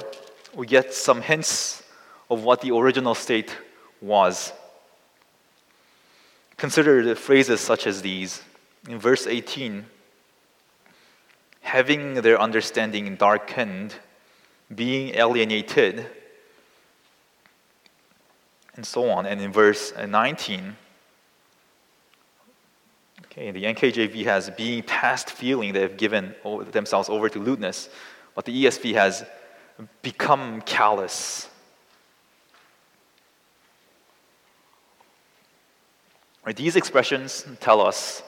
we 0.54 0.66
get 0.66 0.94
some 0.94 1.20
hints 1.20 1.82
of 2.30 2.42
what 2.42 2.60
the 2.60 2.74
original 2.74 3.14
state 3.14 3.56
was. 4.00 4.52
Consider 6.56 7.02
the 7.02 7.14
phrases 7.14 7.60
such 7.60 7.86
as 7.86 8.02
these. 8.02 8.40
In 8.88 8.98
verse 8.98 9.26
18, 9.26 9.84
having 11.62 12.14
their 12.14 12.40
understanding 12.40 13.16
darkened, 13.16 13.94
being 14.74 15.14
alienated, 15.14 16.06
and 18.74 18.86
so 18.86 19.08
on. 19.08 19.26
And 19.26 19.40
in 19.40 19.52
verse 19.52 19.92
19, 19.96 20.76
okay, 23.26 23.50
the 23.50 23.64
NKJV 23.64 24.24
has 24.24 24.50
being 24.50 24.82
past 24.82 25.30
feeling, 25.30 25.72
they 25.72 25.80
have 25.80 25.96
given 25.96 26.34
themselves 26.72 27.08
over 27.08 27.28
to 27.28 27.38
lewdness, 27.38 27.88
but 28.34 28.44
the 28.44 28.64
ESV 28.64 28.94
has 28.94 29.24
become 30.02 30.60
callous. 30.62 31.48
These 36.56 36.76
expressions 36.76 37.46
tell 37.60 37.80
us 37.80 38.22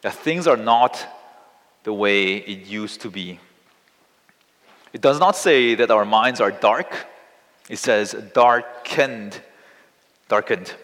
that 0.00 0.14
things 0.14 0.46
are 0.46 0.56
not 0.56 1.06
the 1.84 1.92
way 1.92 2.36
it 2.36 2.66
used 2.66 3.00
to 3.02 3.10
be. 3.10 3.40
It 4.92 5.00
does 5.00 5.18
not 5.18 5.36
say 5.36 5.74
that 5.76 5.90
our 5.90 6.04
minds 6.04 6.40
are 6.40 6.50
dark, 6.50 7.06
it 7.68 7.78
says 7.78 8.12
darkened, 8.34 9.40
darkened, 10.28 10.74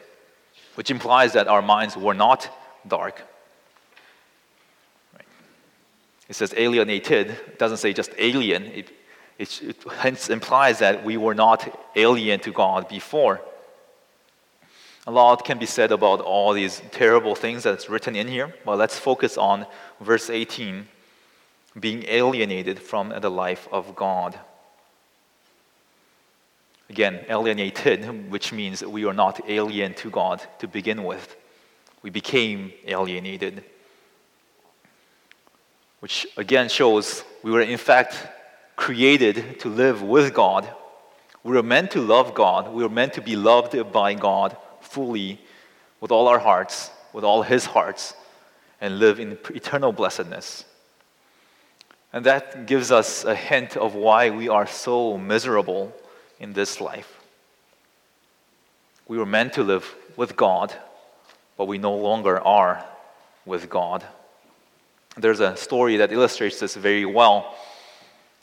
which 0.76 0.90
implies 0.90 1.32
that 1.32 1.48
our 1.48 1.62
minds 1.62 1.96
were 1.96 2.14
not 2.14 2.48
dark. 2.86 3.22
It 6.28 6.34
says 6.34 6.54
alienated, 6.56 7.30
it 7.30 7.58
doesn't 7.58 7.78
say 7.78 7.92
just 7.92 8.10
alien, 8.18 8.64
it, 8.66 8.90
it, 9.38 9.62
it 9.62 9.76
hence 9.98 10.28
implies 10.28 10.78
that 10.80 11.04
we 11.04 11.16
were 11.16 11.34
not 11.34 11.68
alien 11.94 12.40
to 12.40 12.52
God 12.52 12.88
before. 12.88 13.40
A 15.08 15.12
lot 15.12 15.44
can 15.44 15.58
be 15.58 15.66
said 15.66 15.92
about 15.92 16.20
all 16.20 16.52
these 16.52 16.82
terrible 16.90 17.36
things 17.36 17.62
that's 17.62 17.88
written 17.88 18.16
in 18.16 18.26
here, 18.26 18.52
but 18.64 18.76
let's 18.76 18.98
focus 18.98 19.38
on 19.38 19.66
verse 20.00 20.30
18 20.30 20.88
being 21.78 22.04
alienated 22.08 22.80
from 22.80 23.14
the 23.20 23.30
life 23.30 23.68
of 23.70 23.94
God. 23.94 24.36
Again, 26.90 27.24
alienated, 27.28 28.30
which 28.30 28.52
means 28.52 28.84
we 28.84 29.04
are 29.04 29.12
not 29.12 29.48
alien 29.48 29.94
to 29.94 30.10
God 30.10 30.42
to 30.58 30.66
begin 30.66 31.04
with. 31.04 31.36
We 32.02 32.10
became 32.10 32.72
alienated, 32.86 33.62
which 36.00 36.26
again 36.36 36.68
shows 36.68 37.24
we 37.42 37.50
were 37.50 37.60
in 37.60 37.78
fact 37.78 38.16
created 38.74 39.60
to 39.60 39.68
live 39.68 40.02
with 40.02 40.34
God. 40.34 40.68
We 41.44 41.54
were 41.54 41.62
meant 41.62 41.92
to 41.92 42.00
love 42.00 42.34
God. 42.34 42.72
We 42.72 42.82
were 42.82 42.88
meant 42.88 43.14
to 43.14 43.20
be 43.20 43.36
loved 43.36 43.76
by 43.92 44.14
God 44.14 44.56
fully 44.86 45.40
with 46.00 46.10
all 46.10 46.28
our 46.28 46.38
hearts, 46.38 46.90
with 47.12 47.24
all 47.24 47.42
His 47.42 47.66
hearts, 47.66 48.14
and 48.80 48.98
live 48.98 49.18
in 49.20 49.38
eternal 49.50 49.92
blessedness. 49.92 50.64
And 52.12 52.24
that 52.24 52.66
gives 52.66 52.90
us 52.92 53.24
a 53.24 53.34
hint 53.34 53.76
of 53.76 53.94
why 53.94 54.30
we 54.30 54.48
are 54.48 54.66
so 54.66 55.18
miserable 55.18 55.92
in 56.38 56.52
this 56.52 56.80
life. 56.80 57.20
We 59.08 59.18
were 59.18 59.26
meant 59.26 59.52
to 59.54 59.62
live 59.62 59.94
with 60.16 60.36
God, 60.36 60.74
but 61.56 61.66
we 61.66 61.78
no 61.78 61.94
longer 61.94 62.40
are 62.40 62.84
with 63.44 63.68
God. 63.68 64.04
There's 65.16 65.40
a 65.40 65.56
story 65.56 65.96
that 65.98 66.12
illustrates 66.12 66.60
this 66.60 66.74
very 66.74 67.04
well, 67.04 67.54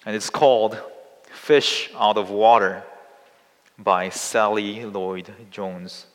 and 0.05 0.15
it's 0.15 0.29
called 0.29 0.79
Fish 1.31 1.91
Out 1.95 2.17
of 2.17 2.29
Water 2.29 2.83
by 3.77 4.09
Sally 4.09 4.85
Lloyd 4.85 5.33
Jones. 5.51 6.07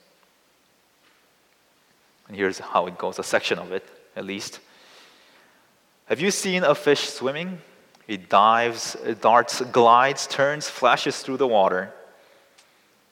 And 2.29 2.37
here's 2.37 2.59
how 2.59 2.87
it 2.87 2.99
goes 2.99 3.19
a 3.19 3.23
section 3.23 3.59
of 3.59 3.73
it, 3.73 3.87
at 4.15 4.25
least. 4.25 4.61
Have 6.07 6.21
you 6.21 6.31
seen 6.31 6.63
a 6.63 6.75
fish 6.75 7.09
swimming? 7.09 7.59
It 8.07 8.31
dives, 8.31 8.97
it 9.05 9.21
darts, 9.21 9.61
glides, 9.61 10.27
turns, 10.27 10.69
flashes 10.69 11.21
through 11.21 11.37
the 11.37 11.47
water. 11.47 11.93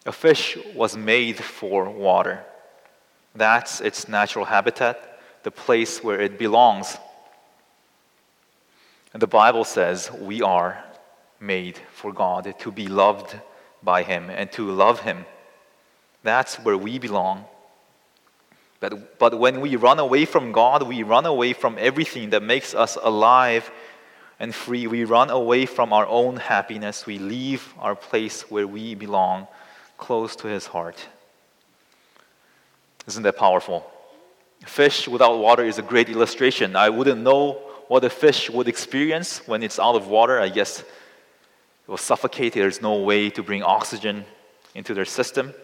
A 0.07 0.13
fish 0.13 0.57
was 0.75 0.97
made 0.97 1.37
for 1.37 1.91
water. 1.91 2.43
That's 3.35 3.81
its 3.81 4.09
natural 4.09 4.47
habitat, 4.47 5.21
the 5.43 5.51
place 5.51 6.03
where 6.03 6.21
it 6.21 6.39
belongs. 6.39 6.97
And 9.13 9.21
the 9.21 9.27
Bible 9.27 9.65
says 9.65 10.11
we 10.13 10.41
are 10.43 10.83
made 11.41 11.79
for 11.93 12.13
God, 12.13 12.55
to 12.59 12.73
be 12.73 12.87
loved 12.87 13.39
by 13.83 14.03
Him 14.03 14.31
and 14.31 14.51
to 14.53 14.71
love 14.71 15.01
Him. 15.01 15.27
That's 16.23 16.57
where 16.57 16.79
we 16.79 16.99
belong. 16.99 17.45
But, 18.89 19.19
but 19.19 19.39
when 19.39 19.61
we 19.61 19.75
run 19.75 19.99
away 19.99 20.27
from 20.27 20.53
God, 20.53 20.83
we 20.85 21.03
run 21.03 21.27
away 21.27 21.53
from 21.55 21.77
everything 21.79 22.31
that 22.31 22.43
makes 22.43 22.73
us 22.73 22.97
alive 23.03 23.71
and 24.39 24.55
free. 24.55 24.87
We 24.87 25.03
run 25.05 25.29
away 25.29 25.67
from 25.67 25.93
our 25.93 26.07
own 26.07 26.37
happiness. 26.37 27.05
We 27.05 27.19
leave 27.19 27.75
our 27.79 27.97
place 27.97 28.43
where 28.49 28.67
we 28.67 28.95
belong, 28.95 29.49
close 29.99 30.37
to 30.37 30.49
His 30.49 30.67
heart. 30.67 31.09
Isn't 33.09 33.25
that 33.25 33.37
powerful? 33.37 33.91
Fish 34.65 35.09
without 35.09 35.39
water 35.39 35.65
is 35.65 35.79
a 35.79 35.83
great 35.83 36.09
illustration. 36.09 36.77
I 36.77 36.89
wouldn't 36.89 37.23
know 37.23 37.55
what 37.89 38.05
a 38.05 38.11
fish 38.11 38.51
would 38.51 38.69
experience 38.69 39.47
when 39.49 39.65
it's 39.65 39.81
out 39.81 39.97
of 39.97 40.07
water. 40.07 40.41
I 40.41 40.49
guess 40.49 40.81
it 40.81 40.87
will 41.89 41.97
suffocate. 41.97 42.53
There's 42.53 42.81
no 42.81 43.01
way 43.01 43.31
to 43.31 43.43
bring 43.43 43.65
oxygen 43.65 44.25
into 44.75 44.95
their 44.95 45.05
system. 45.05 45.55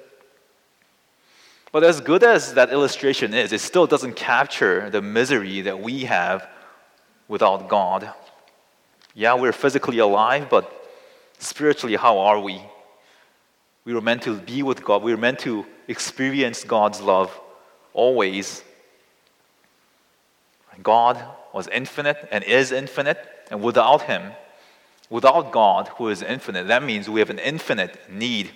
But 1.73 1.85
as 1.85 2.03
good 2.03 2.23
as 2.23 2.53
that 2.55 2.71
illustration 2.71 3.33
is, 3.33 3.51
it 3.53 3.63
still 3.63 3.87
doesn't 3.87 4.15
capture 4.15 4.91
the 4.91 5.01
misery 5.01 5.63
that 5.63 5.81
we 5.81 6.05
have 6.05 6.47
without 7.29 7.69
God. 7.69 8.11
Yeah, 9.15 9.35
we're 9.35 9.53
physically 9.53 9.99
alive, 9.99 10.49
but 10.51 10.71
spiritually, 11.39 11.97
how 11.97 12.19
are 12.19 12.39
we? 12.39 12.63
We 13.87 13.95
were 13.95 14.03
meant 14.03 14.23
to 14.23 14.39
be 14.39 14.63
with 14.63 14.85
God, 14.85 15.03
we 15.03 15.13
were 15.13 15.21
meant 15.21 15.41
to 15.41 15.67
experience 15.89 16.63
God's 16.63 17.01
love 17.01 17.41
always. 17.95 18.63
God 20.83 21.23
was 21.53 21.69
infinite 21.69 22.29
and 22.31 22.45
is 22.45 22.71
infinite, 22.71 23.19
and 23.51 23.63
without 23.63 24.03
Him, 24.03 24.33
without 25.11 25.53
God 25.53 25.89
who 25.97 26.09
is 26.09 26.23
infinite, 26.23 26.69
that 26.69 26.83
means 26.83 27.09
we 27.09 27.21
have 27.21 27.31
an 27.31 27.39
infinite 27.39 27.99
need. 28.11 28.53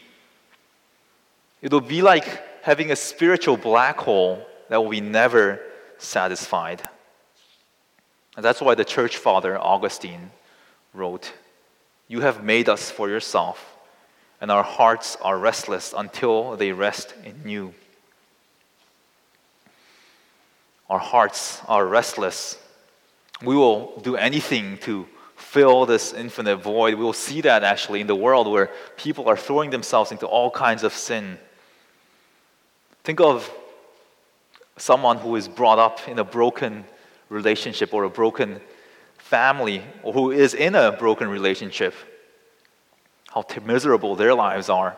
It'll 1.63 1.81
be 1.81 2.03
like 2.03 2.56
having 2.67 2.91
a 2.91 2.97
spiritual 2.97 3.57
black 3.57 3.97
hole 3.97 4.45
that 4.69 4.83
will 4.83 4.91
be 4.91 5.01
never 5.01 5.61
satisfied. 5.99 6.83
And 8.35 8.45
that's 8.45 8.61
why 8.61 8.75
the 8.75 8.85
church 8.85 9.19
father, 9.19 9.57
Augustine, 9.57 10.33
wrote 10.93 11.33
You 12.09 12.23
have 12.23 12.43
made 12.43 12.69
us 12.69 12.91
for 12.91 13.09
yourself, 13.09 13.77
and 14.41 14.51
our 14.51 14.65
hearts 14.65 15.17
are 15.23 15.39
restless 15.39 15.95
until 15.97 16.57
they 16.57 16.73
rest 16.73 17.15
in 17.25 17.49
you. 17.49 17.73
Our 20.91 20.99
hearts 20.99 21.61
are 21.69 21.87
restless. 21.87 22.59
We 23.43 23.55
will 23.55 24.01
do 24.01 24.17
anything 24.17 24.79
to 24.79 25.07
fill 25.37 25.87
this 25.87 26.13
infinite 26.13 26.57
void. 26.57 26.95
We 26.95 27.05
will 27.05 27.13
see 27.13 27.43
that 27.43 27.63
actually 27.63 28.01
in 28.01 28.09
the 28.09 28.17
world 28.17 28.51
where 28.51 28.73
people 28.97 29.29
are 29.29 29.37
throwing 29.37 29.71
themselves 29.71 30.11
into 30.11 30.27
all 30.27 30.51
kinds 30.51 30.83
of 30.83 30.93
sin 30.93 31.39
Think 33.07 33.21
of 33.21 33.49
someone 34.77 35.19
who 35.19 35.37
is 35.37 35.47
brought 35.47 35.79
up 35.79 36.09
in 36.09 36.19
a 36.19 36.25
broken 36.25 36.85
relationship 37.29 37.95
or 37.95 38.03
a 38.03 38.11
broken 38.11 38.61
family, 39.17 39.85
or 40.03 40.13
who 40.13 40.33
is 40.33 40.55
in 40.55 40.75
a 40.75 40.91
broken 40.91 41.29
relationship, 41.29 41.95
how 43.33 43.45
miserable 43.65 44.17
their 44.17 44.35
lives 44.35 44.69
are. 44.69 44.97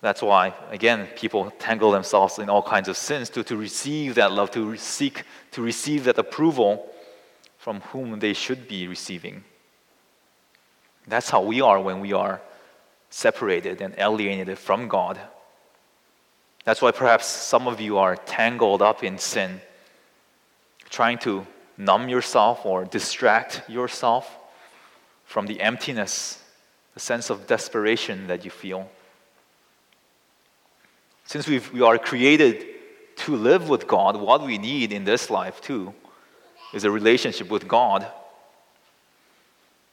That's 0.00 0.22
why, 0.22 0.54
again, 0.70 1.06
people 1.14 1.50
tangle 1.58 1.90
themselves 1.90 2.38
in 2.38 2.48
all 2.48 2.62
kinds 2.62 2.88
of 2.88 2.96
sins 2.96 3.28
to, 3.30 3.44
to 3.44 3.56
receive 3.58 4.14
that 4.14 4.32
love, 4.32 4.50
to 4.52 4.78
seek 4.78 5.24
to 5.50 5.60
receive 5.60 6.04
that 6.04 6.16
approval 6.16 6.90
from 7.58 7.82
whom 7.92 8.18
they 8.18 8.32
should 8.32 8.66
be 8.66 8.88
receiving. 8.88 9.44
That's 11.06 11.28
how 11.28 11.42
we 11.42 11.60
are 11.60 11.78
when 11.78 12.00
we 12.00 12.14
are 12.14 12.40
separated 13.10 13.80
and 13.80 13.94
alienated 13.98 14.58
from 14.58 14.88
God. 14.88 15.18
That's 16.64 16.82
why 16.82 16.90
perhaps 16.90 17.26
some 17.26 17.66
of 17.66 17.80
you 17.80 17.98
are 17.98 18.16
tangled 18.16 18.82
up 18.82 19.02
in 19.02 19.18
sin, 19.18 19.60
trying 20.90 21.18
to 21.18 21.46
numb 21.76 22.08
yourself 22.08 22.66
or 22.66 22.84
distract 22.84 23.62
yourself 23.68 24.36
from 25.24 25.46
the 25.46 25.60
emptiness, 25.60 26.42
the 26.94 27.00
sense 27.00 27.30
of 27.30 27.46
desperation 27.46 28.26
that 28.26 28.44
you 28.44 28.50
feel. 28.50 28.90
Since 31.24 31.46
we 31.46 31.58
we 31.72 31.82
are 31.82 31.98
created 31.98 32.66
to 33.16 33.36
live 33.36 33.68
with 33.68 33.86
God, 33.86 34.16
what 34.16 34.44
we 34.44 34.58
need 34.58 34.92
in 34.92 35.04
this 35.04 35.30
life 35.30 35.60
too 35.60 35.94
is 36.72 36.84
a 36.84 36.90
relationship 36.90 37.50
with 37.50 37.66
God. 37.66 38.06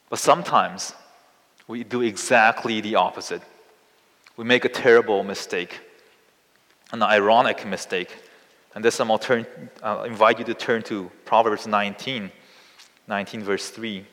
But 0.09 0.19
sometimes 0.19 0.93
we 1.67 1.83
do 1.83 2.01
exactly 2.01 2.81
the 2.81 2.95
opposite. 2.95 3.41
We 4.37 4.45
make 4.45 4.65
a 4.65 4.69
terrible 4.69 5.23
mistake, 5.23 5.79
an 6.91 7.01
ironic 7.01 7.65
mistake. 7.65 8.15
And 8.75 8.83
this 8.83 8.99
I'll, 8.99 9.17
turn, 9.17 9.45
I'll 9.81 10.03
invite 10.03 10.39
you 10.39 10.45
to 10.45 10.53
turn 10.53 10.83
to 10.83 11.09
Proverbs 11.23 11.65
19, 11.65 12.29
19 13.07 13.43
verse 13.43 13.69
3. 13.69 14.05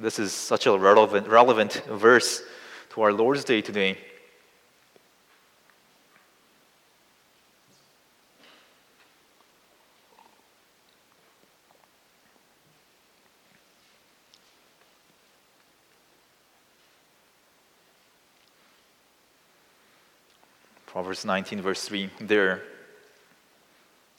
This 0.00 0.20
is 0.20 0.32
such 0.32 0.66
a 0.66 0.78
relevant, 0.78 1.26
relevant 1.26 1.82
verse 1.90 2.42
to 2.90 3.02
our 3.02 3.12
Lord's 3.12 3.42
Day 3.42 3.60
today. 3.60 3.98
Proverbs 21.08 21.24
19, 21.24 21.62
verse 21.62 21.88
3. 21.88 22.10
There 22.20 22.62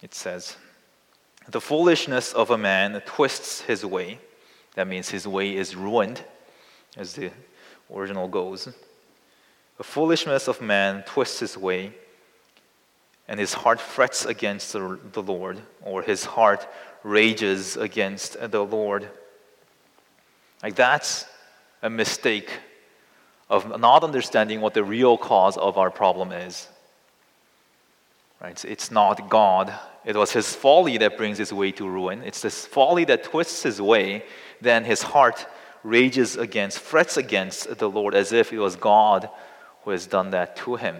it 0.01 0.15
says, 0.15 0.55
The 1.47 1.61
foolishness 1.61 2.33
of 2.33 2.49
a 2.49 2.57
man 2.57 2.99
twists 3.05 3.61
his 3.61 3.85
way. 3.85 4.17
That 4.73 4.87
means 4.87 5.07
his 5.09 5.27
way 5.27 5.55
is 5.55 5.75
ruined, 5.75 6.23
as 6.97 7.13
the 7.13 7.29
original 7.93 8.27
goes. 8.27 8.69
The 9.77 9.83
foolishness 9.83 10.47
of 10.47 10.61
man 10.61 11.03
twists 11.03 11.39
his 11.39 11.55
way, 11.55 11.93
and 13.27 13.39
his 13.39 13.53
heart 13.53 13.79
frets 13.79 14.25
against 14.25 14.73
the, 14.73 14.97
the 15.13 15.21
Lord, 15.21 15.61
or 15.83 16.01
his 16.01 16.25
heart 16.25 16.67
rages 17.03 17.77
against 17.77 18.35
the 18.49 18.65
Lord. 18.65 19.07
Like 20.63 20.73
that's 20.73 21.27
a 21.83 21.89
mistake 21.91 22.49
of 23.47 23.79
not 23.79 24.03
understanding 24.03 24.59
what 24.59 24.73
the 24.73 24.83
real 24.83 25.19
cause 25.19 25.55
of 25.55 25.77
our 25.77 25.91
problem 25.91 26.31
is. 26.31 26.67
Right? 28.41 28.63
It's 28.65 28.89
not 28.89 29.29
God. 29.29 29.73
It 30.05 30.15
was 30.15 30.31
his 30.31 30.53
folly 30.55 30.97
that 30.97 31.17
brings 31.17 31.37
his 31.37 31.51
way 31.51 31.71
to 31.73 31.87
ruin. 31.87 32.23
It's 32.23 32.41
this 32.41 32.65
folly 32.65 33.03
that 33.05 33.23
twists 33.23 33.63
his 33.63 33.81
way. 33.81 34.23
Then 34.61 34.85
his 34.85 35.01
heart 35.01 35.45
rages 35.83 36.37
against, 36.37 36.79
frets 36.79 37.17
against 37.17 37.77
the 37.77 37.89
Lord 37.89 38.15
as 38.15 38.31
if 38.31 38.53
it 38.53 38.59
was 38.59 38.75
God 38.75 39.29
who 39.83 39.91
has 39.91 40.07
done 40.07 40.31
that 40.31 40.55
to 40.57 40.75
him. 40.75 40.97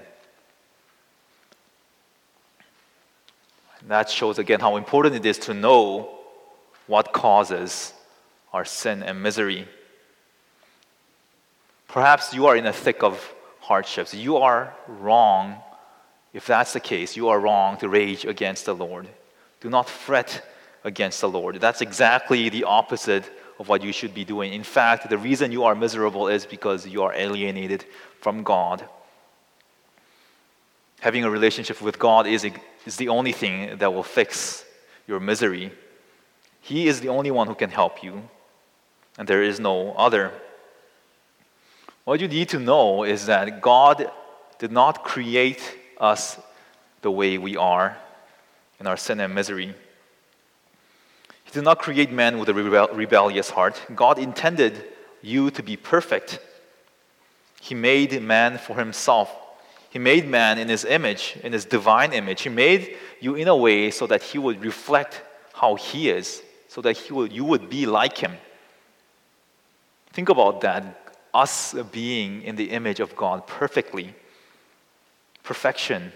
And 3.81 3.89
that 3.89 4.09
shows 4.09 4.37
again 4.37 4.59
how 4.59 4.75
important 4.75 5.15
it 5.15 5.25
is 5.25 5.37
to 5.39 5.53
know 5.53 6.09
what 6.87 7.13
causes 7.13 7.93
our 8.51 8.65
sin 8.65 9.01
and 9.03 9.23
misery. 9.23 9.67
Perhaps 11.87 12.33
you 12.33 12.47
are 12.47 12.55
in 12.55 12.65
the 12.65 12.73
thick 12.73 13.01
of 13.03 13.33
hardships. 13.61 14.13
You 14.13 14.37
are 14.37 14.73
wrong. 14.87 15.61
If 16.33 16.45
that's 16.45 16.73
the 16.73 16.79
case, 16.79 17.15
you 17.15 17.29
are 17.29 17.39
wrong 17.39 17.77
to 17.77 17.89
rage 17.89 18.25
against 18.25 18.65
the 18.65 18.75
Lord. 18.75 19.07
Do 19.61 19.69
not 19.69 19.89
fret 19.89 20.45
against 20.83 21.21
the 21.21 21.29
Lord. 21.29 21.59
That's 21.59 21.81
exactly 21.81 22.49
the 22.49 22.63
opposite 22.63 23.29
of 23.59 23.67
what 23.67 23.83
you 23.83 23.91
should 23.91 24.13
be 24.13 24.23
doing. 24.23 24.53
In 24.53 24.63
fact, 24.63 25.09
the 25.09 25.17
reason 25.17 25.51
you 25.51 25.63
are 25.65 25.75
miserable 25.75 26.27
is 26.27 26.45
because 26.45 26.87
you 26.87 27.03
are 27.03 27.13
alienated 27.13 27.85
from 28.21 28.43
God. 28.43 28.87
Having 31.01 31.25
a 31.25 31.29
relationship 31.29 31.81
with 31.81 31.99
God 31.99 32.27
is, 32.27 32.45
is 32.85 32.95
the 32.97 33.09
only 33.09 33.31
thing 33.31 33.77
that 33.77 33.93
will 33.93 34.03
fix 34.03 34.63
your 35.07 35.19
misery. 35.19 35.71
He 36.61 36.87
is 36.87 37.01
the 37.01 37.09
only 37.09 37.31
one 37.31 37.47
who 37.47 37.55
can 37.55 37.69
help 37.69 38.03
you, 38.03 38.29
and 39.17 39.27
there 39.27 39.43
is 39.43 39.59
no 39.59 39.93
other. 39.93 40.31
What 42.05 42.19
you 42.19 42.27
need 42.27 42.49
to 42.49 42.59
know 42.59 43.03
is 43.03 43.25
that 43.25 43.61
God 43.61 44.09
did 44.59 44.71
not 44.71 45.03
create 45.03 45.78
us 45.99 46.37
the 47.01 47.11
way 47.11 47.37
we 47.37 47.57
are 47.57 47.97
in 48.79 48.87
our 48.87 48.97
sin 48.97 49.19
and 49.19 49.33
misery. 49.33 49.73
He 51.43 51.51
did 51.51 51.63
not 51.63 51.79
create 51.79 52.11
man 52.11 52.37
with 52.37 52.49
a 52.49 52.53
rebel- 52.53 52.89
rebellious 52.93 53.49
heart. 53.49 53.81
God 53.95 54.19
intended 54.19 54.85
you 55.21 55.51
to 55.51 55.63
be 55.63 55.75
perfect. 55.75 56.39
He 57.59 57.75
made 57.75 58.21
man 58.21 58.57
for 58.57 58.77
himself. 58.77 59.35
He 59.89 59.99
made 59.99 60.27
man 60.27 60.59
in 60.59 60.69
his 60.69 60.85
image, 60.85 61.37
in 61.43 61.53
his 61.53 61.65
divine 61.65 62.13
image. 62.13 62.43
He 62.43 62.49
made 62.49 62.95
you 63.19 63.35
in 63.35 63.47
a 63.47 63.55
way 63.55 63.89
so 63.91 64.05
that 64.07 64.21
he 64.21 64.37
would 64.37 64.63
reflect 64.63 65.21
how 65.53 65.75
he 65.75 66.09
is, 66.09 66.43
so 66.67 66.81
that 66.81 66.95
he 66.95 67.13
would, 67.13 67.33
you 67.33 67.43
would 67.43 67.69
be 67.69 67.85
like 67.85 68.17
him. 68.17 68.33
Think 70.13 70.29
about 70.29 70.61
that 70.61 70.99
us 71.33 71.75
being 71.91 72.41
in 72.43 72.55
the 72.55 72.71
image 72.71 72.99
of 72.99 73.15
God 73.15 73.45
perfectly, 73.45 74.13
perfection 75.49 76.11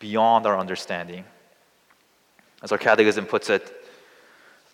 beyond 0.00 0.44
our 0.44 0.58
understanding. 0.58 1.24
As 2.62 2.72
our 2.72 2.76
catechism 2.76 3.24
puts 3.24 3.48
it, 3.48 3.72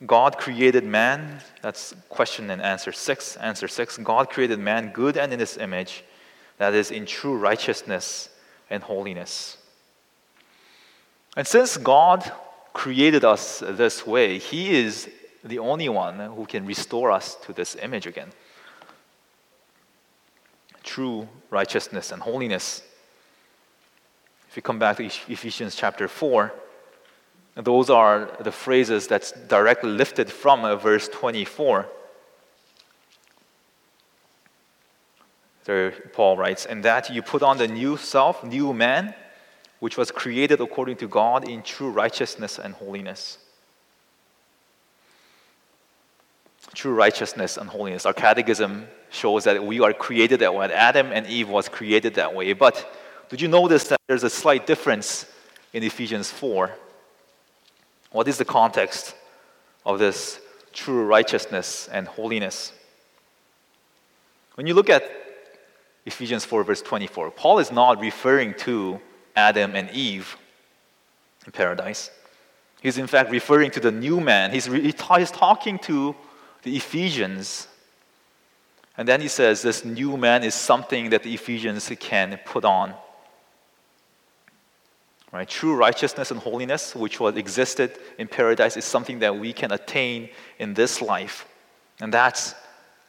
God 0.04 0.38
created 0.38 0.82
man, 0.82 1.40
that's 1.62 1.94
question 2.08 2.50
and 2.50 2.60
answer 2.60 2.90
six. 2.90 3.36
Answer 3.36 3.68
six 3.68 3.96
God 3.96 4.28
created 4.28 4.58
man 4.58 4.90
good 4.90 5.16
and 5.16 5.32
in 5.32 5.38
his 5.38 5.56
image, 5.56 6.02
that 6.58 6.74
is, 6.74 6.90
in 6.90 7.06
true 7.06 7.36
righteousness 7.38 8.28
and 8.70 8.82
holiness. 8.82 9.56
And 11.36 11.46
since 11.46 11.76
God 11.76 12.28
created 12.72 13.24
us 13.24 13.60
this 13.64 14.04
way, 14.04 14.38
He 14.38 14.70
is 14.70 15.08
the 15.44 15.60
only 15.60 15.88
one 15.88 16.18
who 16.18 16.44
can 16.44 16.66
restore 16.66 17.12
us 17.12 17.36
to 17.44 17.52
this 17.52 17.76
image 17.76 18.06
again 18.08 18.32
true 20.82 21.28
righteousness 21.50 22.10
and 22.10 22.20
holiness. 22.20 22.82
If 24.50 24.56
you 24.56 24.62
come 24.62 24.80
back 24.80 24.96
to 24.96 25.04
Ephesians 25.04 25.76
chapter 25.76 26.08
4, 26.08 26.52
those 27.54 27.88
are 27.88 28.36
the 28.40 28.50
phrases 28.50 29.06
that's 29.06 29.30
directly 29.30 29.90
lifted 29.90 30.28
from 30.28 30.64
uh, 30.64 30.74
verse 30.74 31.06
24. 31.06 31.86
There, 35.66 35.92
Paul 36.12 36.36
writes, 36.36 36.66
And 36.66 36.82
that 36.82 37.10
you 37.10 37.22
put 37.22 37.44
on 37.44 37.58
the 37.58 37.68
new 37.68 37.96
self, 37.96 38.42
new 38.42 38.72
man, 38.72 39.14
which 39.78 39.96
was 39.96 40.10
created 40.10 40.60
according 40.60 40.96
to 40.96 41.06
God 41.06 41.48
in 41.48 41.62
true 41.62 41.90
righteousness 41.90 42.58
and 42.58 42.74
holiness. 42.74 43.38
True 46.74 46.92
righteousness 46.92 47.56
and 47.56 47.70
holiness. 47.70 48.04
Our 48.04 48.12
catechism 48.12 48.88
shows 49.10 49.44
that 49.44 49.62
we 49.64 49.78
are 49.78 49.92
created 49.92 50.40
that 50.40 50.52
way. 50.52 50.72
Adam 50.72 51.12
and 51.12 51.24
Eve 51.28 51.48
was 51.48 51.68
created 51.68 52.14
that 52.14 52.34
way. 52.34 52.52
But 52.52 52.84
did 53.30 53.40
you 53.40 53.48
notice 53.48 53.84
that 53.88 54.00
there's 54.06 54.24
a 54.24 54.30
slight 54.30 54.66
difference 54.66 55.26
in 55.72 55.82
Ephesians 55.82 56.30
4? 56.30 56.70
What 58.12 58.28
is 58.28 58.38
the 58.38 58.44
context 58.44 59.14
of 59.86 59.98
this 59.98 60.40
true 60.72 61.04
righteousness 61.04 61.88
and 61.90 62.06
holiness? 62.06 62.72
When 64.56 64.66
you 64.66 64.74
look 64.74 64.90
at 64.90 65.04
Ephesians 66.04 66.44
4, 66.44 66.64
verse 66.64 66.82
24, 66.82 67.30
Paul 67.30 67.60
is 67.60 67.72
not 67.72 68.00
referring 68.00 68.54
to 68.54 69.00
Adam 69.36 69.74
and 69.74 69.90
Eve 69.90 70.36
in 71.46 71.52
paradise. 71.52 72.10
He's 72.82 72.98
in 72.98 73.06
fact 73.06 73.30
referring 73.30 73.70
to 73.72 73.80
the 73.80 73.92
new 73.92 74.20
man. 74.20 74.50
He's, 74.50 74.68
re- 74.68 74.82
he's 74.82 75.30
talking 75.30 75.78
to 75.80 76.14
the 76.62 76.76
Ephesians 76.76 77.68
and 79.00 79.08
then 79.08 79.22
he 79.22 79.28
says 79.28 79.62
this 79.62 79.82
new 79.82 80.18
man 80.18 80.44
is 80.44 80.54
something 80.54 81.08
that 81.08 81.22
the 81.22 81.32
Ephesians 81.32 81.90
can 82.00 82.38
put 82.44 82.66
on. 82.66 82.92
Right? 85.32 85.48
True 85.48 85.76
righteousness 85.76 86.30
and 86.30 86.40
holiness, 86.40 86.94
which 86.94 87.20
was 87.20 87.36
existed 87.36 87.98
in 88.18 88.26
paradise, 88.26 88.76
is 88.76 88.84
something 88.84 89.20
that 89.20 89.38
we 89.38 89.52
can 89.52 89.70
attain 89.70 90.28
in 90.58 90.74
this 90.74 91.00
life. 91.00 91.46
And 92.00 92.12
that's 92.12 92.54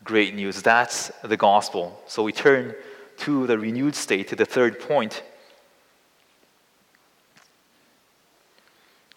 great 0.04 0.36
news. 0.36 0.62
That's 0.62 1.12
the 1.24 1.38
gospel. 1.38 2.00
So 2.08 2.22
we 2.24 2.32
turn 2.32 2.76
to 3.18 3.48
the 3.48 3.58
renewed 3.58 3.96
state, 3.96 4.28
to 4.28 4.36
the 4.36 4.46
third 4.46 4.80
point. 4.80 5.24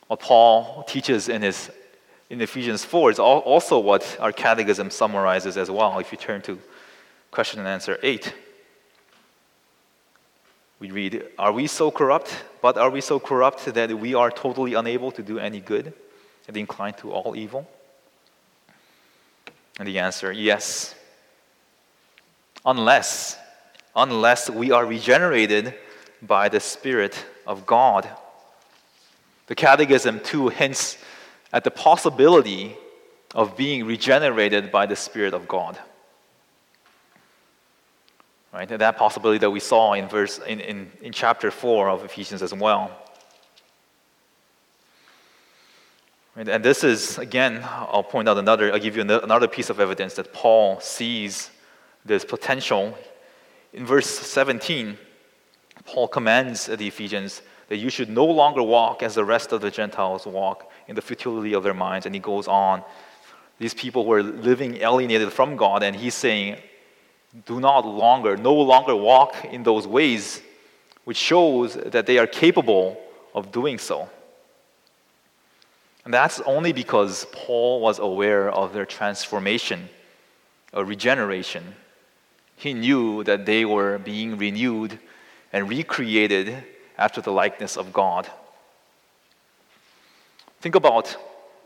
What 0.07 0.21
Paul 0.21 0.85
teaches 0.85 1.29
in 1.29 1.43
his 1.43 1.71
in 2.31 2.41
Ephesians 2.41 2.85
4 2.85 3.11
is 3.11 3.19
also 3.19 3.79
what 3.79 4.17
our 4.19 4.33
catechism 4.33 4.91
summarizes 4.91 5.57
as 5.57 5.71
well. 5.71 5.99
If 5.99 6.11
you 6.11 6.19
turn 6.19 6.41
to 6.43 6.59
question 7.31 7.61
and 7.61 7.69
answer 7.69 7.99
8, 8.03 8.33
we 10.79 10.91
read, 10.91 11.25
Are 11.39 11.53
we 11.53 11.67
so 11.67 11.91
corrupt? 11.91 12.45
But 12.61 12.77
are 12.77 12.91
we 12.91 13.01
so 13.01 13.21
corrupt 13.21 13.65
that 13.67 13.99
we 13.99 14.15
are 14.15 14.31
totally 14.31 14.75
unable 14.75 15.13
to 15.13 15.23
do 15.23 15.39
any 15.39 15.61
good 15.61 15.93
and 16.49 16.57
inclined 16.57 16.99
to 16.99 17.13
all 17.13 17.37
evil? 17.37 17.69
And 19.79 19.89
the 19.89 19.99
answer, 19.99 20.33
yes. 20.33 20.95
Unless, 22.65 23.39
unless 23.95 24.49
we 24.49 24.71
are 24.71 24.87
regenerated 24.87 25.75
by 26.23 26.49
the 26.49 26.61
Spirit 26.61 27.25
of 27.47 27.67
God. 27.67 28.09
The 29.47 29.55
Catechism, 29.55 30.21
too, 30.21 30.49
hints 30.49 30.97
at 31.53 31.65
the 31.65 31.71
possibility 31.71 32.77
of 33.35 33.57
being 33.57 33.85
regenerated 33.85 34.71
by 34.71 34.87
the 34.87 34.97
Spirit 34.97 35.35
of 35.35 35.47
God. 35.49 35.79
Right? 38.55 38.69
That 38.69 38.97
possibility 38.97 39.39
that 39.39 39.51
we 39.51 39.59
saw 39.59 39.95
in 39.95 40.09
verse 40.09 40.39
in, 40.39 40.61
in, 40.61 40.93
in 41.03 41.13
chapter 41.13 41.51
4 41.51 41.91
of 41.91 42.05
Ephesians 42.05 42.41
as 42.41 42.55
well. 42.55 42.89
And 46.37 46.65
this 46.65 46.85
is, 46.85 47.19
again, 47.19 47.61
I'll 47.65 48.05
point 48.05 48.29
out 48.29 48.39
another, 48.39 48.73
I'll 48.73 48.79
give 48.79 48.97
you 48.97 49.03
another 49.03 49.49
piece 49.49 49.71
of 49.71 49.81
evidence 49.81 50.15
that 50.15 50.33
Paul 50.33 50.81
sees 50.81 51.51
this 52.05 52.25
potential. 52.25 52.97
In 53.73 53.87
verse 53.87 54.09
17, 54.09 54.99
Paul 55.85 56.07
commands 56.07 56.67
the 56.67 56.87
Ephesians 56.87 57.43
that 57.69 57.77
you 57.79 57.91
should 57.91 58.09
no 58.09 58.25
longer 58.25 58.63
walk 58.63 59.03
as 59.03 59.17
the 59.17 59.25
rest 59.25 59.53
of 59.53 59.63
the 59.63 59.71
Gentiles 59.71 60.27
walk 60.27 60.71
in 60.87 60.95
the 60.95 61.03
futility 61.03 61.55
of 61.55 61.65
their 61.65 61.75
minds. 61.75 62.07
And 62.07 62.15
he 62.15 62.21
goes 62.21 62.47
on. 62.47 62.85
These 63.59 63.75
people 63.75 64.05
were 64.05 64.23
living 64.23 64.77
alienated 64.77 65.33
from 65.33 65.57
God, 65.57 65.83
and 65.83 65.95
he's 65.95 66.15
saying, 66.15 66.59
do 67.47 67.61
not 67.61 67.87
longer, 67.87 68.37
no 68.37 68.55
longer 68.55 68.95
walk 68.95 69.45
in 69.45 69.63
those 69.63 69.87
ways, 69.87 70.41
which 71.05 71.17
shows 71.17 71.75
that 71.75 72.07
they 72.07 72.19
are 72.19 72.27
capable 72.27 73.01
of 73.35 73.51
doing 73.51 73.79
so. 73.79 74.09
And 76.05 76.13
that's 76.13 76.41
only 76.41 76.73
because 76.73 77.27
Paul 77.33 77.81
was 77.81 77.99
aware 77.99 78.51
of 78.51 78.73
their 78.73 78.87
transformation, 78.87 79.89
or 80.73 80.85
regeneration. 80.85 81.75
He 82.57 82.75
knew 82.75 83.25
that 83.25 83.47
they 83.47 83.65
were 83.65 83.99
being 83.99 84.37
renewed 84.37 84.99
and 85.53 85.69
recreated 85.69 86.65
after 86.99 87.21
the 87.21 87.33
likeness 87.33 87.77
of 87.77 87.93
God. 87.93 88.29
Think 90.61 90.75
about 90.75 91.17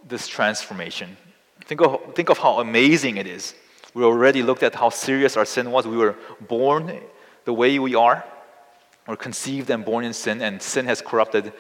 this 0.09 0.27
transformation. 0.27 1.17
Think 1.65 1.83
of, 1.83 2.15
think 2.15 2.31
of 2.31 2.39
how 2.39 2.61
amazing 2.61 3.17
it 3.17 3.27
is. 3.27 3.55
We 3.95 4.05
already 4.05 4.43
looked 4.43 4.63
at 4.63 4.75
how 4.75 4.91
serious 4.91 5.37
our 5.37 5.45
sin 5.45 5.71
was. 5.71 5.87
We 5.87 5.97
were 5.97 6.17
born 6.41 7.01
the 7.45 7.53
way 7.53 7.79
we 7.79 7.95
are, 7.95 8.25
or 9.07 9.17
conceived 9.17 9.71
and 9.71 9.85
born 9.85 10.05
in 10.05 10.13
sin, 10.13 10.43
and 10.43 10.61
sin 10.61 10.85
has 10.87 11.01
corrupted 11.01 11.53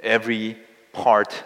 every 0.00 0.58
part 0.92 1.44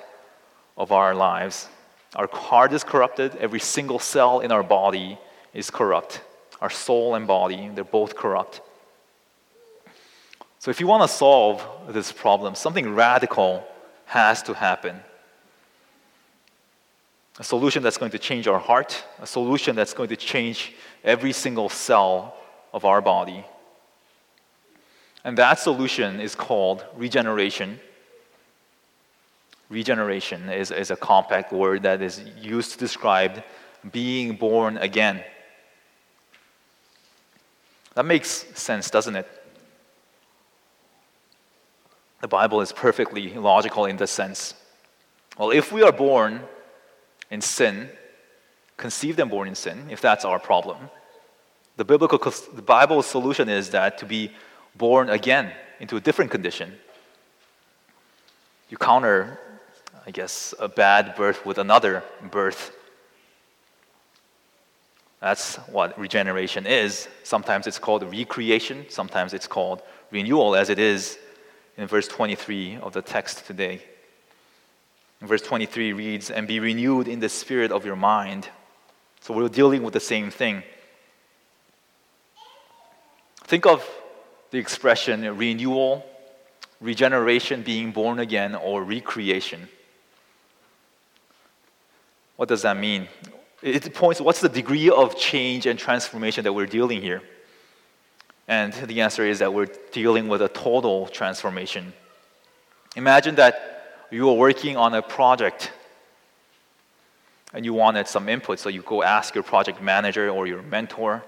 of 0.77 0.93
our 0.93 1.15
lives. 1.15 1.69
Our 2.17 2.29
heart 2.33 2.73
is 2.73 2.83
corrupted, 2.83 3.37
every 3.37 3.61
single 3.61 3.99
cell 3.99 4.41
in 4.41 4.51
our 4.51 4.63
body 4.63 5.19
is 5.53 5.71
corrupt. 5.71 6.23
Our 6.61 6.71
soul 6.71 7.15
and 7.15 7.27
body, 7.27 7.71
they're 7.75 7.85
both 7.85 8.17
corrupt. 8.17 8.61
So, 10.59 10.71
if 10.71 10.81
you 10.81 10.87
want 10.87 11.03
to 11.03 11.09
solve 11.09 11.67
this 11.89 12.13
problem, 12.13 12.55
something 12.55 12.95
radical 12.95 13.65
has 14.07 14.43
to 14.45 14.55
happen. 14.55 15.01
A 17.41 17.43
solution 17.43 17.83
that's 17.83 17.97
going 17.97 18.13
to 18.13 18.19
change 18.19 18.47
our 18.47 18.59
heart, 18.59 19.03
a 19.19 19.27
solution 19.27 19.75
that's 19.75 19.95
going 19.95 20.11
to 20.11 20.17
change 20.17 20.75
every 21.03 21.33
single 21.33 21.71
cell 21.71 22.37
of 22.75 22.85
our 22.85 23.01
body. 23.01 23.47
And 25.25 25.39
that 25.39 25.59
solution 25.59 26.21
is 26.21 26.35
called 26.35 26.85
regeneration. 26.95 27.81
Regeneration 29.71 30.51
is, 30.51 30.71
is 30.71 30.91
a 30.91 30.97
compact 30.97 31.51
word 31.51 31.83
that 31.85 32.03
is 32.03 32.21
used 32.39 32.73
to 32.73 32.79
describe 32.79 33.43
being 33.91 34.37
born 34.37 34.77
again. 34.77 35.25
That 37.95 38.05
makes 38.05 38.29
sense, 38.55 38.91
doesn't 38.91 39.17
it? 39.17 39.27
The 42.21 42.29
Bible 42.29 42.61
is 42.61 42.71
perfectly 42.71 43.33
logical 43.33 43.87
in 43.87 43.97
this 43.97 44.11
sense. 44.11 44.53
Well, 45.39 45.53
if 45.53 45.73
we 45.73 45.83
are 45.83 45.93
born 45.93 46.43
in 47.31 47.41
sin, 47.41 47.89
conceived 48.77 49.21
and 49.21 49.31
born 49.31 49.49
in 49.49 49.55
sin, 49.55 49.87
if 49.91 50.01
that's 50.01 50.25
our 50.25 50.39
problem, 50.39 50.91
the 51.77 51.85
biblical, 51.85 52.19
the 52.53 52.63
Bible's 52.63 53.07
solution 53.07 53.49
is 53.49 53.71
that 53.71 53.99
to 53.99 54.07
be 54.07 54.33
born 54.77 55.09
again 55.09 55.53
into 55.79 55.97
a 55.97 56.01
different 56.01 56.31
condition. 56.31 56.75
You 58.69 58.77
counter, 58.77 59.41
I 60.07 60.11
guess, 60.11 60.55
a 60.59 60.69
bad 60.69 61.15
birth 61.17 61.47
with 61.47 61.59
another 61.59 62.05
birth. 62.31 62.77
That's 65.21 65.57
what 65.69 65.99
regeneration 65.99 66.67
is. 66.67 67.09
Sometimes 67.25 67.67
it's 67.67 67.79
called 67.79 68.03
recreation, 68.03 68.87
sometimes 68.89 69.33
it's 69.33 69.47
called 69.47 69.83
renewal, 70.11 70.55
as 70.55 70.71
it 70.71 70.79
is 70.79 71.19
in 71.77 71.87
verse 71.87 72.09
23 72.09 72.77
of 72.77 72.93
the 72.93 73.03
text 73.03 73.47
today. 73.47 73.83
Verse 75.29 75.43
23 75.43 75.93
reads, 75.93 76.31
And 76.31 76.49
be 76.49 76.61
renewed 76.61 77.09
in 77.09 77.21
the 77.21 77.29
spirit 77.29 77.73
of 77.73 77.85
your 77.85 77.97
mind. 77.97 78.49
So 79.21 79.35
we're 79.35 79.49
dealing 79.49 79.83
with 79.83 79.95
the 79.95 80.01
same 80.01 80.31
thing. 80.31 80.63
Think 83.45 83.67
of 83.67 83.87
the 84.51 84.59
expression 84.59 85.37
renewal, 85.37 86.07
regeneration, 86.81 87.63
being 87.63 87.93
born 87.93 88.19
again, 88.19 88.55
or 88.55 88.83
recreation. 88.83 89.69
What 92.37 92.49
does 92.49 92.63
that 92.63 92.77
mean? 92.79 93.09
It 93.63 93.93
points 93.93 94.21
what's 94.21 94.41
the 94.41 94.49
degree 94.49 94.89
of 94.89 95.19
change 95.19 95.67
and 95.67 95.79
transformation 95.79 96.45
that 96.45 96.53
we're 96.55 96.67
dealing 96.67 97.03
here? 97.03 97.23
And 98.49 98.73
the 98.73 99.03
answer 99.03 99.25
is 99.25 99.41
that 99.41 99.53
we're 99.53 99.69
dealing 99.93 100.29
with 100.29 100.41
a 100.43 100.49
total 100.49 101.07
transformation. 101.09 101.93
Imagine 102.97 103.35
that 103.35 103.80
you 104.11 104.29
are 104.29 104.35
working 104.35 104.77
on 104.77 104.95
a 104.95 105.03
project 105.03 105.73
and 107.53 107.65
you 107.65 107.75
wanted 107.75 108.07
some 108.07 108.29
input, 108.29 108.59
so 108.59 108.69
you 108.69 108.83
go 108.83 109.03
ask 109.03 109.35
your 109.35 109.45
project 109.45 109.83
manager 109.83 110.29
or 110.31 110.47
your 110.47 110.63
mentor. 110.63 111.25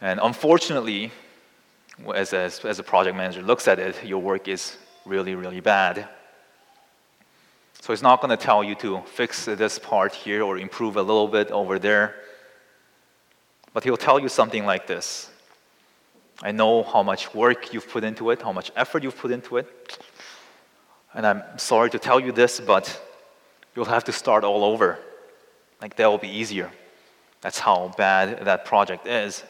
And 0.00 0.20
unfortunately, 0.22 1.12
as 2.14 2.32
a, 2.32 2.50
as 2.64 2.78
a 2.78 2.82
project 2.82 3.16
manager 3.16 3.42
looks 3.42 3.66
at 3.68 3.78
it, 3.78 4.04
your 4.04 4.20
work 4.20 4.48
is 4.48 4.76
really, 5.04 5.34
really 5.34 5.60
bad. 5.60 6.08
So 7.80 7.92
he's 7.92 8.02
not 8.02 8.20
going 8.20 8.36
to 8.36 8.42
tell 8.42 8.62
you 8.62 8.74
to 8.76 9.00
fix 9.06 9.46
this 9.46 9.78
part 9.78 10.14
here 10.14 10.42
or 10.42 10.58
improve 10.58 10.96
a 10.96 11.02
little 11.02 11.28
bit 11.28 11.50
over 11.50 11.78
there. 11.78 12.16
But 13.72 13.84
he'll 13.84 13.96
tell 13.96 14.18
you 14.18 14.28
something 14.28 14.66
like 14.66 14.86
this 14.86 15.30
I 16.42 16.52
know 16.52 16.82
how 16.82 17.02
much 17.02 17.34
work 17.34 17.72
you've 17.72 17.88
put 17.88 18.04
into 18.04 18.30
it, 18.30 18.42
how 18.42 18.52
much 18.52 18.70
effort 18.76 19.02
you've 19.02 19.18
put 19.18 19.30
into 19.30 19.56
it. 19.56 19.66
And 21.14 21.26
I'm 21.26 21.42
sorry 21.58 21.90
to 21.90 21.98
tell 21.98 22.20
you 22.20 22.32
this, 22.32 22.60
but 22.60 23.00
you'll 23.74 23.86
have 23.86 24.04
to 24.04 24.12
start 24.12 24.44
all 24.44 24.64
over. 24.64 24.98
Like, 25.80 25.96
that 25.96 26.06
will 26.06 26.18
be 26.18 26.28
easier. 26.28 26.70
That's 27.40 27.58
how 27.58 27.92
bad 27.96 28.44
that 28.44 28.64
project 28.64 29.06
is. 29.06 29.44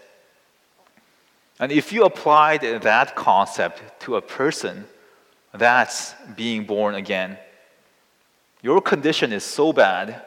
And 1.58 1.72
if 1.72 1.92
you 1.92 2.04
applied 2.04 2.60
that 2.60 3.16
concept 3.16 4.00
to 4.02 4.16
a 4.16 4.22
person, 4.22 4.84
that's 5.52 6.14
being 6.36 6.64
born 6.64 6.94
again. 6.94 7.38
Your 8.62 8.80
condition 8.80 9.32
is 9.32 9.44
so 9.44 9.72
bad 9.72 10.22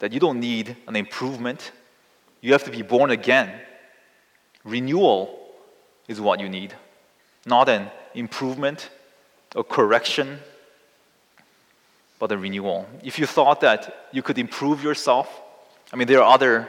that 0.00 0.12
you 0.12 0.20
don't 0.20 0.40
need 0.40 0.76
an 0.86 0.96
improvement 0.96 1.72
you 2.40 2.52
have 2.52 2.64
to 2.64 2.70
be 2.70 2.82
born 2.82 3.10
again. 3.10 3.52
Renewal 4.64 5.38
is 6.08 6.20
what 6.20 6.40
you 6.40 6.48
need, 6.48 6.74
not 7.46 7.68
an 7.68 7.90
improvement, 8.14 8.90
a 9.54 9.62
correction, 9.62 10.38
but 12.20 12.30
a 12.30 12.38
renewal. 12.38 12.86
If 13.02 13.18
you 13.18 13.26
thought 13.26 13.62
that 13.62 14.06
you 14.12 14.22
could 14.22 14.38
improve 14.38 14.84
yourself, 14.84 15.28
I 15.92 15.96
mean, 15.96 16.06
there 16.06 16.22
are 16.22 16.32
other 16.32 16.68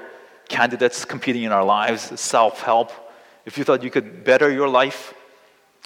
candidates 0.49 1.05
competing 1.05 1.43
in 1.43 1.51
our 1.51 1.63
lives, 1.63 2.19
self 2.19 2.63
help. 2.63 2.91
If 3.45 3.59
you 3.59 3.63
thought 3.63 3.83
you 3.83 3.91
could 3.91 4.23
better 4.23 4.49
your 4.51 4.67
life 4.67 5.13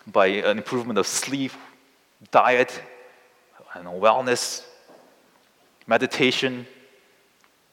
by 0.07 0.27
an 0.27 0.57
improvement 0.57 0.97
of 0.97 1.07
sleep, 1.07 1.51
diet, 2.31 2.81
know, 3.83 3.99
wellness, 3.99 4.63
meditation, 5.87 6.65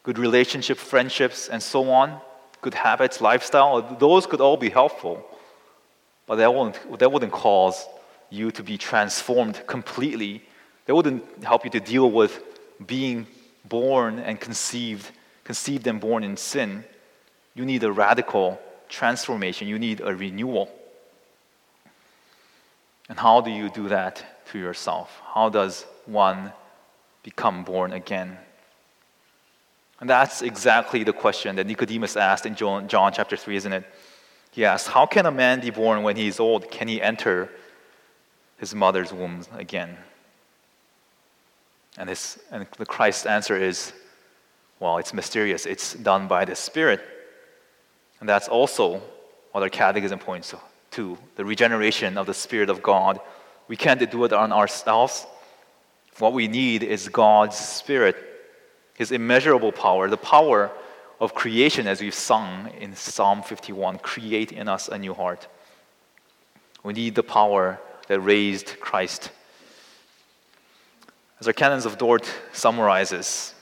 good 0.03 0.19
relationship, 0.19 0.79
friendships, 0.79 1.49
and 1.49 1.63
so 1.63 1.91
on, 1.91 2.21
good 2.61 2.75
habits, 2.75 3.21
lifestyle, 3.21 3.83
those 3.99 4.27
could 4.27 4.41
all 4.41 4.57
be 4.57 4.71
helpful. 4.71 5.25
But 6.27 6.37
that 6.37 6.55
wouldn't, 6.55 6.99
that 6.99 7.11
wouldn't 7.11 7.33
cause 7.33 7.85
you 8.31 8.51
to 8.53 8.63
be 8.63 8.79
transformed 8.79 9.67
completely. 9.67 10.43
That 10.87 10.95
wouldn't 10.95 11.45
help 11.45 11.65
you 11.65 11.71
to 11.71 11.81
deal 11.81 12.11
with 12.11 12.43
being 12.85 13.27
born 13.65 14.19
and 14.19 14.41
conceived, 14.41 15.11
conceived 15.45 15.87
and 15.87 16.01
born 16.01 16.25
in 16.25 16.37
sin. 16.37 16.85
You 17.55 17.65
need 17.65 17.85
a 17.85 17.93
radical 17.93 18.61
transformation. 18.89 19.69
You 19.69 19.79
need 19.79 20.01
a 20.01 20.15
renewal. 20.15 20.71
And 23.09 23.19
how 23.19 23.41
do 23.41 23.51
you 23.51 23.69
do 23.69 23.89
that 23.89 24.25
to 24.51 24.59
yourself? 24.59 25.21
How 25.35 25.49
does 25.49 25.85
one 26.07 26.53
become 27.23 27.65
born 27.65 27.93
again? 27.93 28.39
And 30.01 30.11
that's 30.11 30.43
exactly 30.43 31.05
the 31.05 31.13
question 31.13 31.57
that 31.57 31.67
Nicodemus 31.67 32.17
asked 32.17 32.45
in 32.45 32.57
John, 32.57 32.89
John 32.89 33.13
chapter 33.13 33.37
3, 33.37 33.57
isn't 33.57 33.73
it? 33.73 33.85
He 34.51 34.65
asked, 34.65 34.89
How 34.89 35.07
can 35.07 35.27
a 35.27 35.31
man 35.31 35.61
be 35.61 35.71
born 35.71 36.03
when 36.03 36.17
he 36.17 36.27
is 36.27 36.41
old? 36.41 36.71
Can 36.71 36.89
he 36.89 37.01
enter 37.01 37.51
his 38.59 38.75
mother's 38.75 39.13
womb 39.13 39.45
again? 39.55 39.97
And, 41.99 42.09
his, 42.09 42.39
and 42.51 42.67
the 42.79 42.87
Christ's 42.87 43.27
answer 43.27 43.57
is, 43.57 43.93
Well, 44.81 44.99
it's 44.99 45.13
mysterious. 45.13 45.67
It's 45.67 45.95
done 45.95 46.29
by 46.29 46.45
the 46.45 46.57
Spirit. 46.57 47.01
And 48.21 48.29
that's 48.29 48.49
also 48.49 49.03
what 49.53 49.63
our 49.63 49.69
catechism 49.69 50.19
points 50.19 50.55
to 50.93 51.19
the 51.37 51.45
regeneration 51.45 52.17
of 52.17 52.27
the 52.27 52.35
Spirit 52.35 52.71
of 52.71 52.83
God. 52.83 53.21
We 53.69 53.77
can't 53.77 54.11
do 54.11 54.25
it 54.25 54.33
on 54.33 54.53
ourselves. 54.53 55.27
What 56.19 56.33
we 56.33 56.49
need 56.49 56.83
is 56.83 57.09
God's 57.09 57.57
Spirit, 57.57 58.17
His 58.95 59.13
immeasurable 59.13 59.73
power, 59.73 60.09
the 60.09 60.17
power 60.17 60.71
of 61.21 61.35
creation, 61.35 61.87
as 61.87 62.01
we've 62.01 62.15
sung 62.15 62.71
in 62.81 62.95
Psalm 62.97 63.43
51 63.43 63.99
create 63.99 64.53
in 64.53 64.69
us 64.69 64.89
a 64.89 64.99
new 64.99 65.15
heart. 65.15 65.47
We 66.83 66.93
need 66.93 67.15
the 67.15 67.23
power 67.23 67.81
that 68.09 68.21
raised 68.21 68.81
Christ. 68.81 69.31
As 71.43 71.49
our 71.49 71.53
Canons 71.53 71.87
of 71.87 71.99
Dort 71.99 72.33
summarizes, 72.53 73.53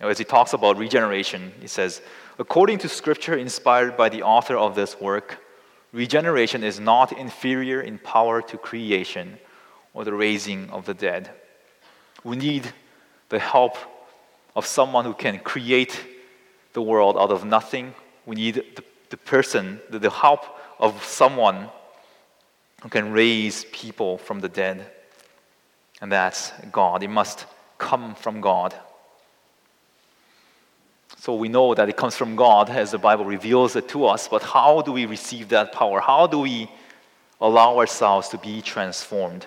as 0.00 0.18
he 0.18 0.24
talks 0.24 0.52
about 0.52 0.78
regeneration, 0.78 1.50
he 1.60 1.66
says, 1.66 2.00
According 2.38 2.78
to 2.78 2.88
scripture 2.88 3.36
inspired 3.36 3.96
by 3.96 4.08
the 4.08 4.22
author 4.22 4.56
of 4.56 4.76
this 4.76 5.00
work, 5.00 5.44
regeneration 5.90 6.62
is 6.62 6.78
not 6.78 7.10
inferior 7.10 7.80
in 7.80 7.98
power 7.98 8.40
to 8.42 8.56
creation 8.56 9.38
or 9.94 10.04
the 10.04 10.12
raising 10.12 10.70
of 10.70 10.86
the 10.86 10.94
dead. 10.94 11.30
We 12.22 12.36
need 12.36 12.72
the 13.30 13.40
help 13.40 13.76
of 14.54 14.64
someone 14.64 15.04
who 15.04 15.14
can 15.14 15.40
create 15.40 16.00
the 16.72 16.82
world 16.82 17.16
out 17.18 17.32
of 17.32 17.44
nothing. 17.44 17.96
We 18.26 18.36
need 18.36 18.54
the, 18.76 18.84
the 19.10 19.16
person, 19.16 19.80
the, 19.90 19.98
the 19.98 20.08
help 20.08 20.44
of 20.78 21.04
someone 21.04 21.68
who 22.80 22.88
can 22.88 23.10
raise 23.10 23.64
people 23.72 24.18
from 24.18 24.38
the 24.38 24.48
dead. 24.48 24.88
And 26.02 26.10
that's 26.10 26.52
God. 26.72 27.04
It 27.04 27.08
must 27.08 27.46
come 27.78 28.16
from 28.16 28.40
God. 28.40 28.74
So 31.18 31.36
we 31.36 31.48
know 31.48 31.74
that 31.74 31.88
it 31.88 31.96
comes 31.96 32.16
from 32.16 32.34
God 32.34 32.68
as 32.68 32.90
the 32.90 32.98
Bible 32.98 33.24
reveals 33.24 33.76
it 33.76 33.88
to 33.90 34.06
us, 34.06 34.26
but 34.26 34.42
how 34.42 34.82
do 34.82 34.90
we 34.90 35.06
receive 35.06 35.50
that 35.50 35.70
power? 35.70 36.00
How 36.00 36.26
do 36.26 36.40
we 36.40 36.68
allow 37.40 37.78
ourselves 37.78 38.30
to 38.30 38.38
be 38.38 38.60
transformed? 38.60 39.46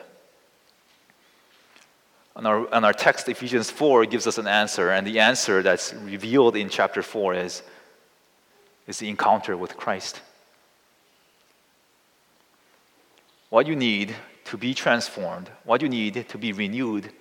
And 2.37 2.47
our, 2.47 2.73
and 2.73 2.85
our 2.85 2.93
text, 2.93 3.27
Ephesians 3.27 3.69
4, 3.69 4.05
gives 4.05 4.25
us 4.25 4.37
an 4.37 4.47
answer, 4.47 4.91
and 4.91 5.05
the 5.05 5.19
answer 5.19 5.61
that's 5.61 5.93
revealed 5.93 6.55
in 6.55 6.69
chapter 6.69 7.03
4 7.03 7.33
is, 7.33 7.63
is 8.87 8.99
the 8.99 9.09
encounter 9.09 9.57
with 9.57 9.75
Christ. 9.75 10.21
What 13.49 13.67
you 13.67 13.75
need 13.75 14.15
to 14.45 14.58
be 14.58 14.73
transformed, 14.73 15.49
what 15.63 15.81
you 15.81 15.89
need 15.89 16.27
to 16.29 16.38
be 16.38 16.53
renewed, 16.53 17.12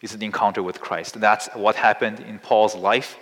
is 0.00 0.14
an 0.14 0.22
encounter 0.22 0.62
with 0.62 0.80
Christ. 0.80 1.20
That's 1.20 1.48
what 1.54 1.76
happened 1.76 2.20
in 2.20 2.38
Paul's 2.38 2.74
life. 2.74 3.16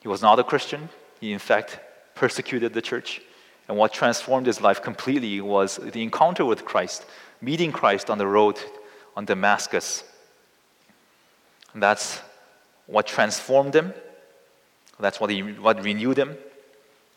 He 0.00 0.08
was 0.08 0.22
not 0.22 0.38
a 0.38 0.44
Christian. 0.44 0.88
He, 1.20 1.32
in 1.32 1.38
fact, 1.38 1.80
persecuted 2.14 2.74
the 2.74 2.82
church. 2.82 3.20
And 3.66 3.76
what 3.76 3.92
transformed 3.92 4.46
his 4.46 4.60
life 4.60 4.82
completely 4.82 5.40
was 5.40 5.76
the 5.76 6.02
encounter 6.02 6.44
with 6.44 6.64
Christ, 6.64 7.04
meeting 7.40 7.72
Christ 7.72 8.10
on 8.10 8.18
the 8.18 8.26
road 8.26 8.58
on 9.16 9.24
Damascus. 9.24 10.04
And 11.74 11.82
that's 11.82 12.20
what 12.86 13.06
transformed 13.06 13.74
him. 13.74 13.92
That's 15.00 15.20
what, 15.20 15.30
he, 15.30 15.42
what 15.42 15.82
renewed 15.82 16.18
him. 16.18 16.36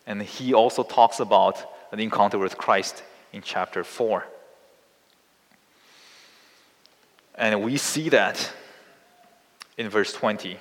And 0.06 0.22
he 0.22 0.54
also 0.54 0.84
talks 0.84 1.20
about 1.20 1.64
an 1.92 2.00
encounter 2.00 2.38
with 2.38 2.58
Christ 2.58 3.04
in 3.34 3.42
chapter 3.42 3.84
4. 3.84 4.26
And 7.36 7.64
we 7.64 7.78
see 7.78 8.10
that 8.10 8.52
in 9.78 9.90
verse 9.90 10.14
20. 10.14 10.58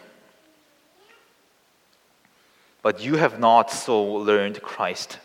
But 2.82 3.00
you 3.00 3.16
have 3.16 3.38
not 3.38 3.70
so 3.70 4.02
learned 4.02 4.62
Christ. 4.62 5.18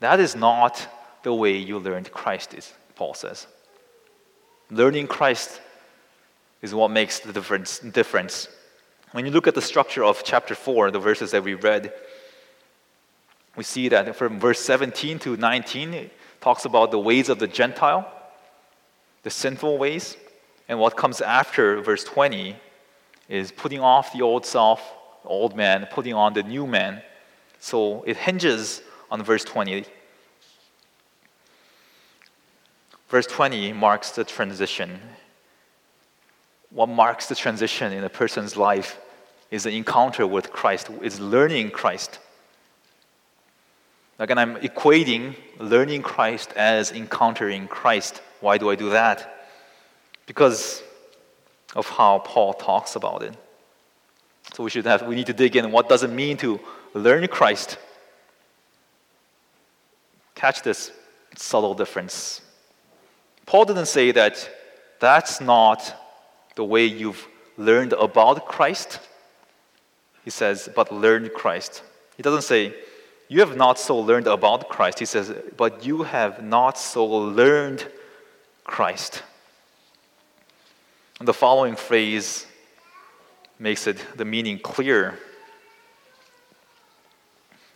That 0.00 0.20
is 0.20 0.34
not 0.34 0.86
the 1.22 1.32
way 1.32 1.56
you 1.56 1.78
learned 1.78 2.10
Christ, 2.12 2.54
is, 2.54 2.72
Paul 2.96 3.14
says. 3.14 3.46
Learning 4.70 5.06
Christ 5.06 5.60
is 6.62 6.74
what 6.74 6.90
makes 6.90 7.20
the 7.20 7.32
difference, 7.32 7.78
difference. 7.78 8.48
When 9.12 9.24
you 9.24 9.30
look 9.30 9.46
at 9.46 9.54
the 9.54 9.62
structure 9.62 10.02
of 10.02 10.24
chapter 10.24 10.54
4, 10.54 10.90
the 10.90 10.98
verses 10.98 11.30
that 11.30 11.44
we 11.44 11.54
read, 11.54 11.92
we 13.54 13.62
see 13.62 13.88
that 13.88 14.16
from 14.16 14.40
verse 14.40 14.58
17 14.60 15.20
to 15.20 15.36
19, 15.36 15.94
it 15.94 16.12
talks 16.40 16.64
about 16.64 16.90
the 16.90 16.98
ways 16.98 17.28
of 17.28 17.38
the 17.38 17.46
Gentile, 17.46 18.10
the 19.24 19.30
sinful 19.30 19.76
ways. 19.76 20.16
And 20.68 20.78
what 20.78 20.96
comes 20.96 21.20
after 21.20 21.80
verse 21.82 22.04
20 22.04 22.56
is 23.28 23.50
putting 23.50 23.80
off 23.80 24.12
the 24.12 24.22
old 24.22 24.46
self, 24.46 24.94
old 25.24 25.56
man, 25.56 25.88
putting 25.90 26.14
on 26.14 26.32
the 26.32 26.42
new 26.42 26.66
man. 26.66 27.02
So 27.58 28.02
it 28.04 28.16
hinges 28.16 28.80
on 29.10 29.22
verse 29.22 29.44
20 29.44 29.84
Verse 33.14 33.28
20 33.28 33.72
marks 33.72 34.10
the 34.10 34.24
transition. 34.24 34.98
What 36.70 36.88
marks 36.88 37.28
the 37.28 37.36
transition 37.36 37.92
in 37.92 38.02
a 38.02 38.08
person's 38.08 38.56
life 38.56 38.98
is 39.52 39.62
the 39.62 39.70
encounter 39.70 40.26
with 40.26 40.50
Christ, 40.50 40.90
is 41.00 41.20
learning 41.20 41.70
Christ. 41.70 42.18
Again, 44.18 44.38
I'm 44.38 44.56
equating 44.56 45.36
learning 45.60 46.02
Christ 46.02 46.52
as 46.56 46.90
encountering 46.90 47.68
Christ. 47.68 48.20
Why 48.44 48.58
do 48.58 48.68
I 48.68 48.74
do 48.74 48.90
that? 48.90 49.48
Because 50.26 50.82
of 51.74 51.88
how 51.88 52.18
Paul 52.18 52.52
talks 52.52 52.94
about 52.94 53.22
it. 53.22 53.34
So 54.52 54.62
we 54.62 54.68
should 54.68 54.84
have 54.84 55.06
we 55.06 55.14
need 55.14 55.26
to 55.26 55.32
dig 55.32 55.56
in 55.56 55.72
what 55.72 55.88
does 55.88 56.02
it 56.02 56.10
mean 56.10 56.36
to 56.38 56.60
learn 56.92 57.26
Christ? 57.28 57.78
Catch 60.34 60.62
this 60.62 60.92
subtle 61.36 61.74
difference. 61.74 62.42
Paul 63.46 63.64
didn't 63.64 63.86
say 63.86 64.12
that 64.12 64.36
that's 65.00 65.40
not 65.40 65.80
the 66.54 66.64
way 66.64 66.84
you've 66.84 67.26
learned 67.56 67.94
about 67.94 68.46
Christ. 68.46 69.00
He 70.22 70.30
says, 70.30 70.68
but 70.76 70.92
learn 70.92 71.30
Christ. 71.34 71.82
He 72.18 72.22
doesn't 72.22 72.42
say, 72.42 72.74
you 73.28 73.40
have 73.40 73.56
not 73.56 73.78
so 73.78 73.96
learned 73.98 74.26
about 74.26 74.68
Christ. 74.68 74.98
He 74.98 75.06
says, 75.06 75.34
but 75.56 75.86
you 75.86 76.02
have 76.02 76.42
not 76.42 76.78
so 76.78 77.06
learned 77.06 77.86
Christ. 78.64 79.22
And 81.18 81.28
the 81.28 81.34
following 81.34 81.76
phrase 81.76 82.46
makes 83.58 83.86
it 83.86 84.04
the 84.16 84.24
meaning 84.24 84.58
clear. 84.58 85.18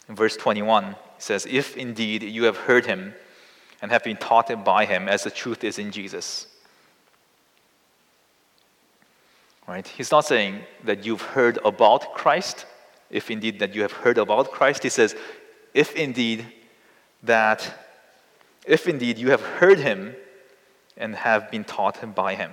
In 0.08 0.16
verse 0.16 0.36
21, 0.36 0.84
he 0.84 0.94
says, 1.18 1.46
If 1.48 1.76
indeed 1.76 2.22
you 2.22 2.44
have 2.44 2.56
heard 2.56 2.86
him 2.86 3.14
and 3.80 3.90
have 3.90 4.02
been 4.02 4.16
taught 4.16 4.64
by 4.64 4.86
him 4.86 5.08
as 5.08 5.24
the 5.24 5.30
truth 5.30 5.62
is 5.62 5.78
in 5.78 5.92
Jesus. 5.92 6.46
Right? 9.68 9.86
He's 9.86 10.10
not 10.10 10.24
saying 10.24 10.60
that 10.84 11.04
you've 11.04 11.22
heard 11.22 11.58
about 11.64 12.14
Christ, 12.14 12.64
if 13.10 13.30
indeed 13.30 13.58
that 13.58 13.74
you 13.74 13.82
have 13.82 13.92
heard 13.92 14.18
about 14.18 14.50
Christ. 14.50 14.82
He 14.82 14.88
says, 14.88 15.14
if 15.74 15.94
indeed 15.94 16.46
that, 17.22 17.86
if 18.66 18.88
indeed 18.88 19.18
you 19.18 19.30
have 19.30 19.42
heard 19.42 19.78
him 19.78 20.16
and 20.98 21.14
have 21.14 21.50
been 21.50 21.64
taught 21.64 22.14
by 22.14 22.34
him. 22.34 22.52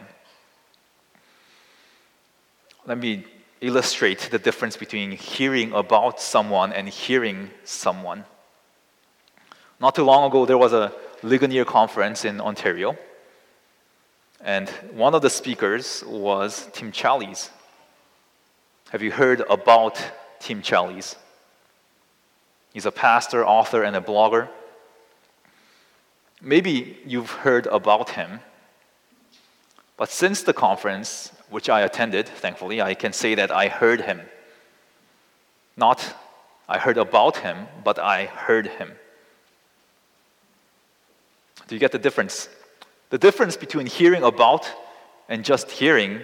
Let 2.86 3.00
me 3.00 3.26
illustrate 3.60 4.30
the 4.32 4.40
difference 4.40 4.78
between 4.78 5.12
hearing 5.12 5.74
about 5.74 6.22
someone 6.22 6.72
and 6.72 6.88
hearing 6.88 7.50
someone. 7.64 8.24
Not 9.80 9.96
too 9.96 10.04
long 10.04 10.30
ago, 10.30 10.46
there 10.46 10.58
was 10.58 10.72
a 10.72 10.94
Ligonier 11.24 11.66
Conference 11.66 12.24
in 12.24 12.40
Ontario. 12.40 12.96
And 14.42 14.70
one 14.94 15.16
of 15.16 15.24
the 15.24 15.30
speakers 15.30 16.04
was 16.06 16.70
Tim 16.74 16.92
Challies. 16.92 17.50
Have 18.92 19.02
you 19.02 19.12
heard 19.12 19.42
about 19.50 20.00
Tim 20.40 20.62
Challies? 20.62 21.16
He's 22.74 22.86
a 22.86 22.92
pastor, 22.92 23.46
author, 23.46 23.84
and 23.84 23.96
a 23.96 24.02
blogger. 24.02 24.50
Maybe 26.46 27.00
you've 27.08 27.32
heard 27.32 27.66
about 27.66 28.12
him. 28.12 28.40
But 29.98 30.12
since 30.12 30.44
the 30.44 30.54
conference, 30.54 31.32
which 31.50 31.70
I 31.70 31.82
attended, 31.82 32.30
thankfully, 32.30 32.84
I 32.84 32.94
can 32.94 33.14
say 33.14 33.34
that 33.34 33.50
I 33.50 33.68
heard 33.68 34.02
him. 34.02 34.22
Not 35.76 36.16
I 36.70 36.78
heard 36.78 37.00
about 37.00 37.38
him, 37.38 37.66
but 37.84 37.98
I 37.98 38.26
heard 38.26 38.68
him. 38.68 38.92
Do 41.68 41.74
you 41.74 41.80
get 41.80 41.92
the 41.92 41.98
difference? 41.98 42.48
The 43.10 43.18
difference 43.18 43.58
between 43.58 43.88
hearing 43.88 44.22
about 44.22 44.72
and 45.28 45.44
just 45.44 45.72
hearing 45.72 46.22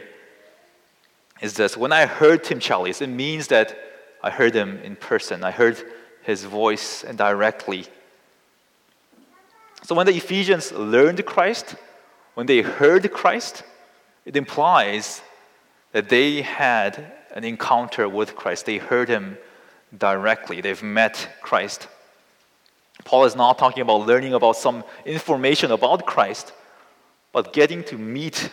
is 1.41 1.56
this 1.56 1.76
when 1.76 1.91
I 1.91 2.06
heard 2.06 2.43
Tim 2.43 2.60
Challies, 2.60 3.02
it 3.02 3.08
means 3.08 3.48
that 3.48 3.76
I 4.22 4.30
heard 4.30 4.54
him 4.54 4.78
in 4.84 4.96
person, 4.96 5.43
I 5.43 5.50
heard 5.50 5.82
his 6.22 6.43
voice 6.43 7.04
and 7.04 7.18
directly. 7.18 7.88
So 9.84 9.96
when 9.96 10.06
the 10.06 10.16
Ephesians 10.16 10.72
learned 10.72 11.26
Christ, 11.26 11.76
when 12.36 12.46
they 12.46 12.62
heard 12.62 13.12
Christ, 13.12 13.64
it 14.26 14.36
implies 14.36 15.22
that 15.92 16.10
they 16.10 16.42
had 16.42 17.12
an 17.34 17.44
encounter 17.44 18.08
with 18.08 18.36
Christ. 18.36 18.66
They 18.66 18.78
heard 18.78 19.10
him 19.10 19.38
directly, 19.98 20.62
they've 20.62 20.84
met 20.84 21.30
Christ. 21.42 21.88
Paul 23.04 23.26
is 23.26 23.36
not 23.36 23.58
talking 23.58 23.82
about 23.82 24.06
learning 24.08 24.34
about 24.34 24.56
some 24.56 24.84
information 25.06 25.72
about 25.72 26.06
Christ, 26.06 26.54
but 27.32 27.54
getting 27.54 27.84
to 27.86 27.98
meet 27.98 28.50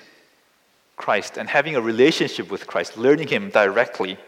Christ 0.97 1.37
and 1.37 1.49
having 1.49 1.76
a 1.76 1.81
relationship 1.81 2.51
with 2.51 2.66
Christ, 2.66 2.99
learning 2.99 3.29
Him 3.29 3.51
directly. 3.51 4.18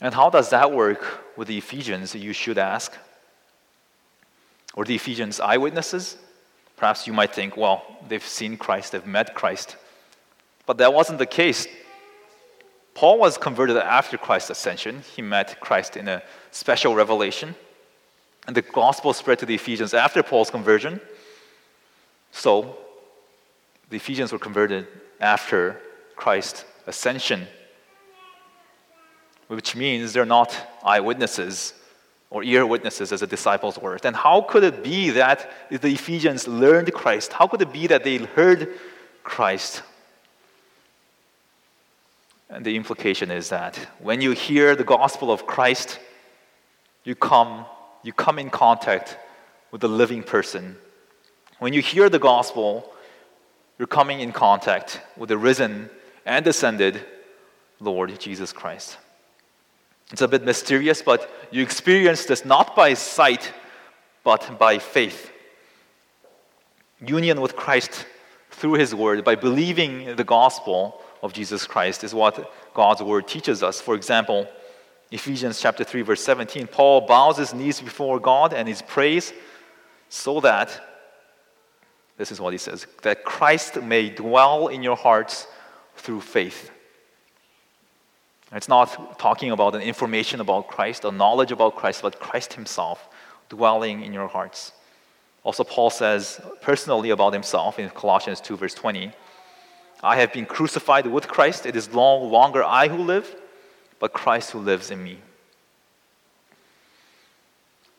And 0.00 0.14
how 0.14 0.30
does 0.30 0.50
that 0.50 0.70
work 0.70 1.36
with 1.36 1.48
the 1.48 1.58
Ephesians, 1.58 2.14
you 2.14 2.32
should 2.32 2.58
ask? 2.58 2.96
Or 4.74 4.84
the 4.84 4.94
Ephesians 4.94 5.40
eyewitnesses? 5.40 6.16
Perhaps 6.76 7.06
you 7.06 7.12
might 7.12 7.34
think, 7.34 7.56
well, 7.56 7.82
they've 8.08 8.26
seen 8.26 8.56
Christ, 8.56 8.92
they've 8.92 9.06
met 9.06 9.34
Christ. 9.34 9.76
But 10.66 10.78
that 10.78 10.92
wasn't 10.92 11.18
the 11.18 11.26
case. 11.26 11.66
Paul 12.94 13.18
was 13.18 13.38
converted 13.38 13.76
after 13.76 14.16
Christ's 14.16 14.50
ascension. 14.50 15.02
He 15.14 15.22
met 15.22 15.60
Christ 15.60 15.96
in 15.96 16.08
a 16.08 16.22
special 16.50 16.94
revelation. 16.94 17.54
And 18.46 18.56
the 18.56 18.62
gospel 18.62 19.12
spread 19.12 19.38
to 19.40 19.46
the 19.46 19.54
Ephesians 19.54 19.94
after 19.94 20.22
Paul's 20.22 20.50
conversion. 20.50 21.00
So, 22.30 22.76
the 23.90 23.96
Ephesians 23.96 24.32
were 24.32 24.38
converted 24.38 24.86
after 25.20 25.80
Christ's 26.16 26.64
ascension, 26.86 27.46
which 29.48 29.74
means 29.76 30.12
they're 30.12 30.24
not 30.24 30.56
eyewitnesses 30.84 31.74
or 32.34 32.42
ear 32.42 32.66
witnesses 32.66 33.12
as 33.12 33.20
the 33.20 33.28
disciples 33.28 33.78
were. 33.78 33.96
Then, 33.96 34.12
how 34.12 34.40
could 34.40 34.64
it 34.64 34.82
be 34.82 35.10
that 35.10 35.48
the 35.70 35.92
Ephesians 35.92 36.48
learned 36.48 36.92
Christ? 36.92 37.32
How 37.32 37.46
could 37.46 37.62
it 37.62 37.72
be 37.72 37.86
that 37.86 38.02
they 38.02 38.16
heard 38.16 38.74
Christ? 39.22 39.84
And 42.50 42.64
the 42.64 42.74
implication 42.74 43.30
is 43.30 43.50
that 43.50 43.76
when 44.00 44.20
you 44.20 44.32
hear 44.32 44.74
the 44.74 44.82
gospel 44.82 45.30
of 45.30 45.46
Christ, 45.46 46.00
you 47.04 47.14
come, 47.14 47.66
you 48.02 48.12
come 48.12 48.40
in 48.40 48.50
contact 48.50 49.16
with 49.70 49.80
the 49.80 49.88
living 49.88 50.24
person. 50.24 50.76
When 51.60 51.72
you 51.72 51.82
hear 51.82 52.08
the 52.08 52.18
gospel, 52.18 52.92
you're 53.78 53.86
coming 53.86 54.18
in 54.18 54.32
contact 54.32 55.00
with 55.16 55.28
the 55.28 55.38
risen 55.38 55.88
and 56.26 56.44
ascended 56.48 57.00
Lord 57.78 58.18
Jesus 58.18 58.52
Christ. 58.52 58.98
It's 60.12 60.22
a 60.22 60.28
bit 60.28 60.44
mysterious, 60.44 61.02
but 61.02 61.30
you 61.50 61.62
experience 61.62 62.24
this 62.26 62.44
not 62.44 62.76
by 62.76 62.94
sight, 62.94 63.52
but 64.22 64.58
by 64.58 64.78
faith. 64.78 65.30
Union 67.04 67.40
with 67.40 67.56
Christ 67.56 68.06
through 68.50 68.74
His 68.74 68.94
Word, 68.94 69.24
by 69.24 69.34
believing 69.34 70.16
the 70.16 70.24
gospel 70.24 71.00
of 71.22 71.32
Jesus 71.32 71.66
Christ, 71.66 72.04
is 72.04 72.14
what 72.14 72.52
God's 72.74 73.02
Word 73.02 73.26
teaches 73.26 73.62
us. 73.62 73.80
For 73.80 73.94
example, 73.94 74.46
Ephesians 75.10 75.60
chapter 75.60 75.84
3, 75.84 76.02
verse 76.02 76.22
17, 76.22 76.66
Paul 76.66 77.02
bows 77.02 77.38
his 77.38 77.54
knees 77.54 77.80
before 77.80 78.18
God 78.18 78.52
and 78.52 78.66
his 78.66 78.82
prays 78.82 79.32
so 80.08 80.40
that 80.40 80.80
this 82.16 82.30
is 82.30 82.40
what 82.40 82.52
he 82.52 82.58
says 82.58 82.86
that 83.02 83.24
Christ 83.24 83.80
may 83.82 84.10
dwell 84.10 84.68
in 84.68 84.82
your 84.82 84.96
hearts 84.96 85.46
through 85.96 86.20
faith. 86.20 86.70
It's 88.54 88.68
not 88.68 89.18
talking 89.18 89.50
about 89.50 89.74
an 89.74 89.82
information 89.82 90.40
about 90.40 90.68
Christ 90.68 91.04
or 91.04 91.12
knowledge 91.12 91.50
about 91.50 91.74
Christ, 91.74 92.02
but 92.02 92.20
Christ 92.20 92.54
himself 92.54 93.08
dwelling 93.48 94.02
in 94.02 94.12
your 94.12 94.28
hearts. 94.28 94.72
Also, 95.42 95.64
Paul 95.64 95.90
says 95.90 96.40
personally 96.62 97.10
about 97.10 97.32
himself 97.32 97.78
in 97.78 97.90
Colossians 97.90 98.40
2, 98.40 98.56
verse 98.56 98.74
20 98.74 99.12
I 100.02 100.16
have 100.16 100.32
been 100.32 100.44
crucified 100.44 101.06
with 101.06 101.28
Christ. 101.28 101.64
It 101.64 101.76
is 101.76 101.92
no 101.92 102.16
longer 102.18 102.62
I 102.62 102.88
who 102.88 102.98
live, 102.98 103.34
but 103.98 104.12
Christ 104.12 104.50
who 104.50 104.58
lives 104.58 104.90
in 104.90 105.02
me. 105.02 105.18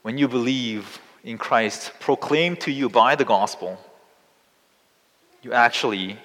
When 0.04 0.20
you 0.20 0.28
believe 0.28 1.00
in 1.24 1.40
Christ, 1.40 1.92
proclaimed 2.00 2.62
to 2.62 2.72
you 2.72 2.90
by 2.90 3.16
the 3.16 3.26
gospel, 3.26 3.80
you 5.42 5.52
actually 5.52 6.20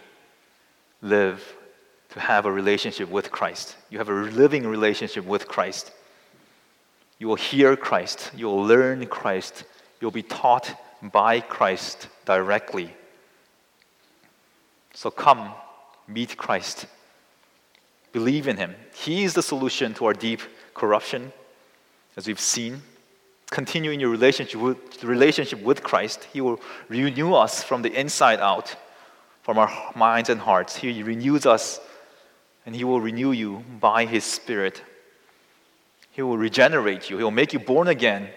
live 1.01 1.57
to 2.13 2.21
have 2.21 2.47
a 2.47 2.53
relationship 2.53 3.09
with 3.09 3.31
Christ. 3.31 3.77
You 3.89 3.99
have 3.99 4.09
a 4.09 4.13
living 4.13 4.67
relationship 4.67 5.25
with 5.25 5.47
Christ. 5.47 5.93
You 7.19 7.29
will 7.29 7.37
hear 7.37 7.77
Christ. 7.77 8.33
You 8.37 8.47
will 8.47 8.65
learn 8.65 9.07
Christ. 9.07 9.65
You'll 10.01 10.11
be 10.11 10.23
taught 10.23 10.75
by 11.03 11.41
Christ 11.41 12.09
directly. 12.25 12.95
So 14.95 15.11
come, 15.11 15.53
meet 16.09 16.37
Christ. 16.37 16.87
Believe 18.13 18.49
in 18.49 18.57
Him. 18.57 18.75
He 18.95 19.25
is 19.25 19.35
the 19.35 19.43
solution 19.43 19.95
to 19.95 20.07
our 20.07 20.15
deep 20.15 20.41
corruption, 20.75 21.33
as 22.17 22.27
we've 22.27 22.41
seen. 22.41 22.83
Continue 23.51 23.91
in 23.93 24.01
your 24.01 24.11
relationship 24.11 24.61
with, 24.61 25.05
relationship 25.05 25.63
with 25.63 25.83
Christ. 25.83 26.25
He 26.33 26.41
will 26.41 26.61
renew 26.89 27.35
us 27.35 27.63
from 27.63 27.83
the 27.83 27.93
inside 27.93 28.41
out 28.41 28.77
from 29.43 29.59
our 29.59 29.93
minds 29.97 30.29
and 30.29 30.41
hearts. 30.41 30.77
He 30.77 31.03
renews 31.03 31.47
us, 31.47 31.81
and 32.71 32.77
He 32.77 32.85
will 32.85 33.01
renew 33.01 33.33
you 33.33 33.65
by 33.81 34.05
His 34.05 34.23
Spirit. 34.23 34.81
He 36.13 36.23
will 36.23 36.39
regenerate 36.39 37.11
you, 37.11 37.17
He 37.19 37.25
will 37.25 37.33
make 37.33 37.53
you 37.53 37.59
born 37.59 37.89
again, 37.89 38.29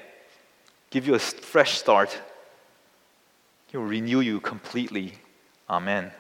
give 0.90 1.06
you 1.06 1.14
a 1.14 1.20
fresh 1.20 1.78
start. 1.78 2.20
He 3.68 3.78
will 3.78 3.86
renew 3.86 4.22
you 4.22 4.40
completely. 4.40 5.14
Amen. 5.70 6.12